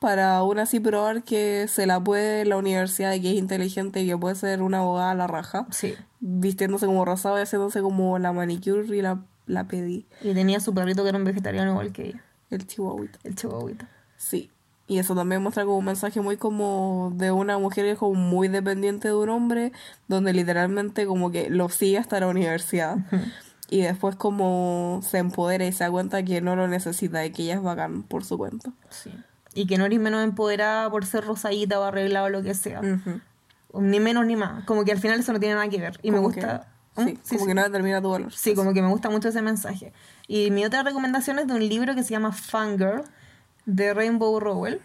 para 0.00 0.36
aún 0.38 0.58
así 0.58 0.80
probar 0.80 1.22
que 1.22 1.68
se 1.68 1.86
la 1.86 2.00
puede 2.02 2.44
la 2.44 2.56
universidad 2.56 3.12
y 3.12 3.20
que 3.22 3.30
es 3.30 3.36
inteligente 3.36 4.00
y 4.00 4.08
que 4.08 4.18
puede 4.18 4.34
ser 4.34 4.60
una 4.62 4.78
abogada 4.78 5.12
a 5.12 5.14
la 5.14 5.28
raja, 5.28 5.66
Sí. 5.70 5.94
vistiéndose 6.18 6.86
como 6.86 7.04
rosado 7.04 7.38
y 7.38 7.42
haciéndose 7.42 7.82
como 7.82 8.18
la 8.18 8.32
manicure 8.32 8.96
y 8.96 9.00
la, 9.02 9.20
la 9.46 9.64
pedí, 9.64 10.06
Y 10.22 10.34
tenía 10.34 10.60
su 10.60 10.72
perrito 10.74 11.02
que 11.02 11.08
era 11.10 11.18
un 11.18 11.24
vegetariano 11.24 11.70
igual 11.72 11.92
que 11.92 12.08
ella, 12.08 12.22
el 12.50 12.66
chihuahuita. 12.66 13.18
el 13.24 13.34
chihuahuita. 13.34 13.88
Sí. 14.16 14.50
Y 14.88 14.98
eso 14.98 15.14
también 15.14 15.42
muestra 15.42 15.64
como 15.64 15.78
un 15.78 15.84
mensaje 15.84 16.20
muy 16.20 16.36
como 16.36 17.12
de 17.14 17.30
una 17.32 17.56
mujer 17.58 17.84
que 17.84 17.92
es 17.92 17.98
como 17.98 18.14
muy 18.14 18.48
dependiente 18.48 19.08
de 19.08 19.14
un 19.14 19.28
hombre, 19.30 19.72
donde 20.08 20.32
literalmente 20.32 21.06
como 21.06 21.30
que 21.30 21.48
lo 21.50 21.68
sigue 21.70 21.98
hasta 21.98 22.20
la 22.20 22.26
universidad. 22.28 22.96
Y 23.70 23.80
después 23.80 24.16
como 24.16 25.00
se 25.02 25.18
empodera 25.18 25.64
y 25.66 25.72
se 25.72 25.84
da 25.84 25.90
cuenta 25.90 26.22
que 26.24 26.40
no 26.42 26.56
lo 26.56 26.68
necesita 26.68 27.24
y 27.24 27.30
que 27.30 27.44
ella 27.44 27.54
es 27.54 27.62
bacán 27.62 28.02
por 28.02 28.24
su 28.24 28.36
cuenta. 28.36 28.70
Sí. 28.90 29.10
Y 29.54 29.66
que 29.66 29.78
no 29.78 29.86
eres 29.86 29.98
menos 30.00 30.22
empoderada 30.24 30.90
por 30.90 31.06
ser 31.06 31.24
rosadita 31.24 31.80
o 31.80 31.84
arreglada 31.84 32.26
o 32.26 32.28
lo 32.28 32.42
que 32.42 32.52
sea. 32.54 32.82
Ni 33.74 34.00
menos 34.00 34.26
ni 34.26 34.36
más. 34.36 34.64
Como 34.64 34.84
que 34.84 34.92
al 34.92 34.98
final 34.98 35.20
eso 35.20 35.32
no 35.32 35.40
tiene 35.40 35.54
nada 35.54 35.68
que 35.70 35.78
ver. 35.80 35.98
Y 36.02 36.10
me 36.10 36.18
gusta. 36.18 36.60
que- 36.60 36.71
¿Mm? 36.96 37.08
sí, 37.22 37.36
como 37.36 37.46
que 37.46 37.54
no 37.54 37.62
determina 37.62 38.02
tu 38.02 38.10
valor. 38.10 38.32
Sí, 38.32 38.54
como 38.54 38.74
que 38.74 38.82
me 38.82 38.88
gusta 38.88 39.10
mucho 39.10 39.28
ese 39.28 39.42
mensaje. 39.42 39.92
Y 40.28 40.50
mi 40.50 40.64
otra 40.64 40.82
recomendación 40.82 41.38
es 41.38 41.46
de 41.46 41.54
un 41.54 41.66
libro 41.66 41.94
que 41.94 42.02
se 42.02 42.10
llama 42.10 42.32
Fangirl, 42.32 43.04
de 43.64 43.94
Rainbow 43.94 44.40
Rowell, 44.40 44.80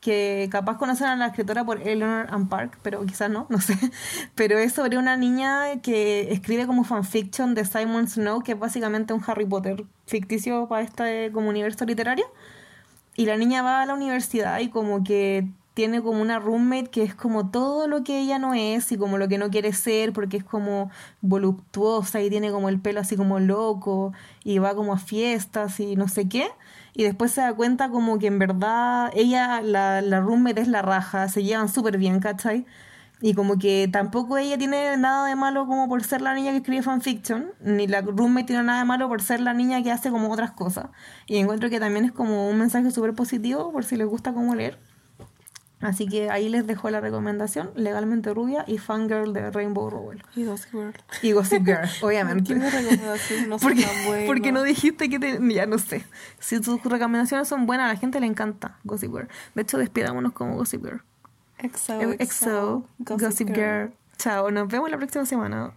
que 0.00 0.48
capaz 0.50 0.78
conocen 0.78 1.06
a 1.06 1.16
la 1.16 1.26
escritora 1.26 1.64
por 1.64 1.80
Eleanor 1.80 2.26
and 2.30 2.48
Park, 2.48 2.78
pero 2.82 3.04
quizás 3.06 3.30
no, 3.30 3.46
no 3.48 3.60
sé. 3.60 3.76
Pero 4.34 4.58
es 4.58 4.72
sobre 4.72 4.98
una 4.98 5.16
niña 5.16 5.80
que 5.80 6.32
escribe 6.32 6.66
como 6.66 6.82
fanfiction 6.82 7.54
de 7.54 7.64
Simon 7.64 8.08
Snow, 8.08 8.42
que 8.42 8.52
es 8.52 8.58
básicamente 8.58 9.12
un 9.14 9.22
Harry 9.26 9.46
Potter 9.46 9.84
ficticio 10.06 10.66
para 10.68 10.82
este 10.82 11.30
como 11.32 11.48
universo 11.48 11.84
literario. 11.84 12.24
Y 13.14 13.26
la 13.26 13.36
niña 13.36 13.62
va 13.62 13.82
a 13.82 13.86
la 13.86 13.94
universidad 13.94 14.58
y 14.58 14.70
como 14.70 15.04
que 15.04 15.48
tiene 15.74 16.02
como 16.02 16.20
una 16.20 16.38
roommate 16.38 16.90
que 16.90 17.02
es 17.02 17.14
como 17.14 17.50
todo 17.50 17.86
lo 17.88 18.04
que 18.04 18.20
ella 18.20 18.38
no 18.38 18.54
es 18.54 18.92
y 18.92 18.98
como 18.98 19.18
lo 19.18 19.28
que 19.28 19.38
no 19.38 19.50
quiere 19.50 19.72
ser 19.72 20.12
porque 20.12 20.36
es 20.38 20.44
como 20.44 20.90
voluptuosa 21.20 22.20
y 22.20 22.30
tiene 22.30 22.50
como 22.50 22.68
el 22.68 22.80
pelo 22.80 23.00
así 23.00 23.16
como 23.16 23.40
loco 23.40 24.12
y 24.44 24.58
va 24.58 24.74
como 24.74 24.92
a 24.92 24.98
fiestas 24.98 25.80
y 25.80 25.96
no 25.96 26.08
sé 26.08 26.28
qué. 26.28 26.48
Y 26.94 27.04
después 27.04 27.32
se 27.32 27.40
da 27.40 27.54
cuenta 27.54 27.88
como 27.90 28.18
que 28.18 28.26
en 28.26 28.38
verdad 28.38 29.10
ella, 29.14 29.62
la, 29.62 30.02
la 30.02 30.20
roommate 30.20 30.60
es 30.60 30.68
la 30.68 30.82
raja, 30.82 31.28
se 31.28 31.42
llevan 31.42 31.68
súper 31.68 31.96
bien, 31.98 32.20
¿cachai? 32.20 32.66
Y 33.22 33.34
como 33.34 33.56
que 33.58 33.88
tampoco 33.90 34.36
ella 34.36 34.58
tiene 34.58 34.96
nada 34.96 35.28
de 35.28 35.36
malo 35.36 35.66
como 35.66 35.88
por 35.88 36.02
ser 36.02 36.20
la 36.22 36.34
niña 36.34 36.50
que 36.50 36.58
escribe 36.58 36.82
fanfiction, 36.82 37.52
ni 37.60 37.86
la 37.86 38.00
roommate 38.02 38.46
tiene 38.48 38.64
nada 38.64 38.80
de 38.80 38.84
malo 38.84 39.08
por 39.08 39.22
ser 39.22 39.40
la 39.40 39.54
niña 39.54 39.82
que 39.82 39.92
hace 39.92 40.10
como 40.10 40.30
otras 40.30 40.50
cosas. 40.52 40.86
Y 41.26 41.38
encuentro 41.38 41.70
que 41.70 41.78
también 41.80 42.04
es 42.04 42.12
como 42.12 42.48
un 42.48 42.58
mensaje 42.58 42.90
súper 42.90 43.14
positivo 43.14 43.70
por 43.72 43.84
si 43.84 43.96
les 43.96 44.08
gusta 44.08 44.34
como 44.34 44.54
leer. 44.56 44.91
Así 45.82 46.06
que 46.06 46.30
ahí 46.30 46.48
les 46.48 46.66
dejo 46.66 46.88
la 46.90 47.00
recomendación, 47.00 47.70
Legalmente 47.74 48.32
Rubia 48.32 48.64
y 48.68 48.78
Fangirl 48.78 49.32
de 49.32 49.50
Rainbow 49.50 49.90
Rowell. 49.90 50.22
Y 50.36 50.44
Gossip 50.44 50.70
Girl. 50.70 50.94
Y 51.22 51.32
Gossip 51.32 51.64
Girl, 51.64 51.88
obviamente. 52.00 52.54
¿Por 52.56 52.70
qué 53.28 53.46
no 53.48 53.58
Porque, 53.60 53.82
tan 53.82 54.06
buenas? 54.06 54.26
porque 54.26 54.52
no 54.52 54.62
dijiste 54.62 55.10
que 55.10 55.18
te... 55.18 55.40
Ya 55.52 55.66
no 55.66 55.78
sé. 55.78 56.06
Si 56.38 56.60
tus 56.60 56.82
recomendaciones 56.84 57.48
son 57.48 57.66
buenas, 57.66 57.90
a 57.90 57.94
la 57.94 57.98
gente 57.98 58.20
le 58.20 58.26
encanta 58.26 58.78
Gossip 58.84 59.12
Girl. 59.12 59.28
De 59.56 59.62
hecho, 59.62 59.76
despidámonos 59.76 60.32
como 60.32 60.56
Gossip 60.56 60.84
Girl. 60.84 61.02
EXO, 61.58 62.00
EXO, 62.18 62.86
Gossip, 62.98 63.48
Girl. 63.48 63.92
Chao, 64.18 64.50
nos 64.50 64.68
vemos 64.68 64.88
la 64.90 64.96
próxima 64.96 65.26
semana. 65.26 65.72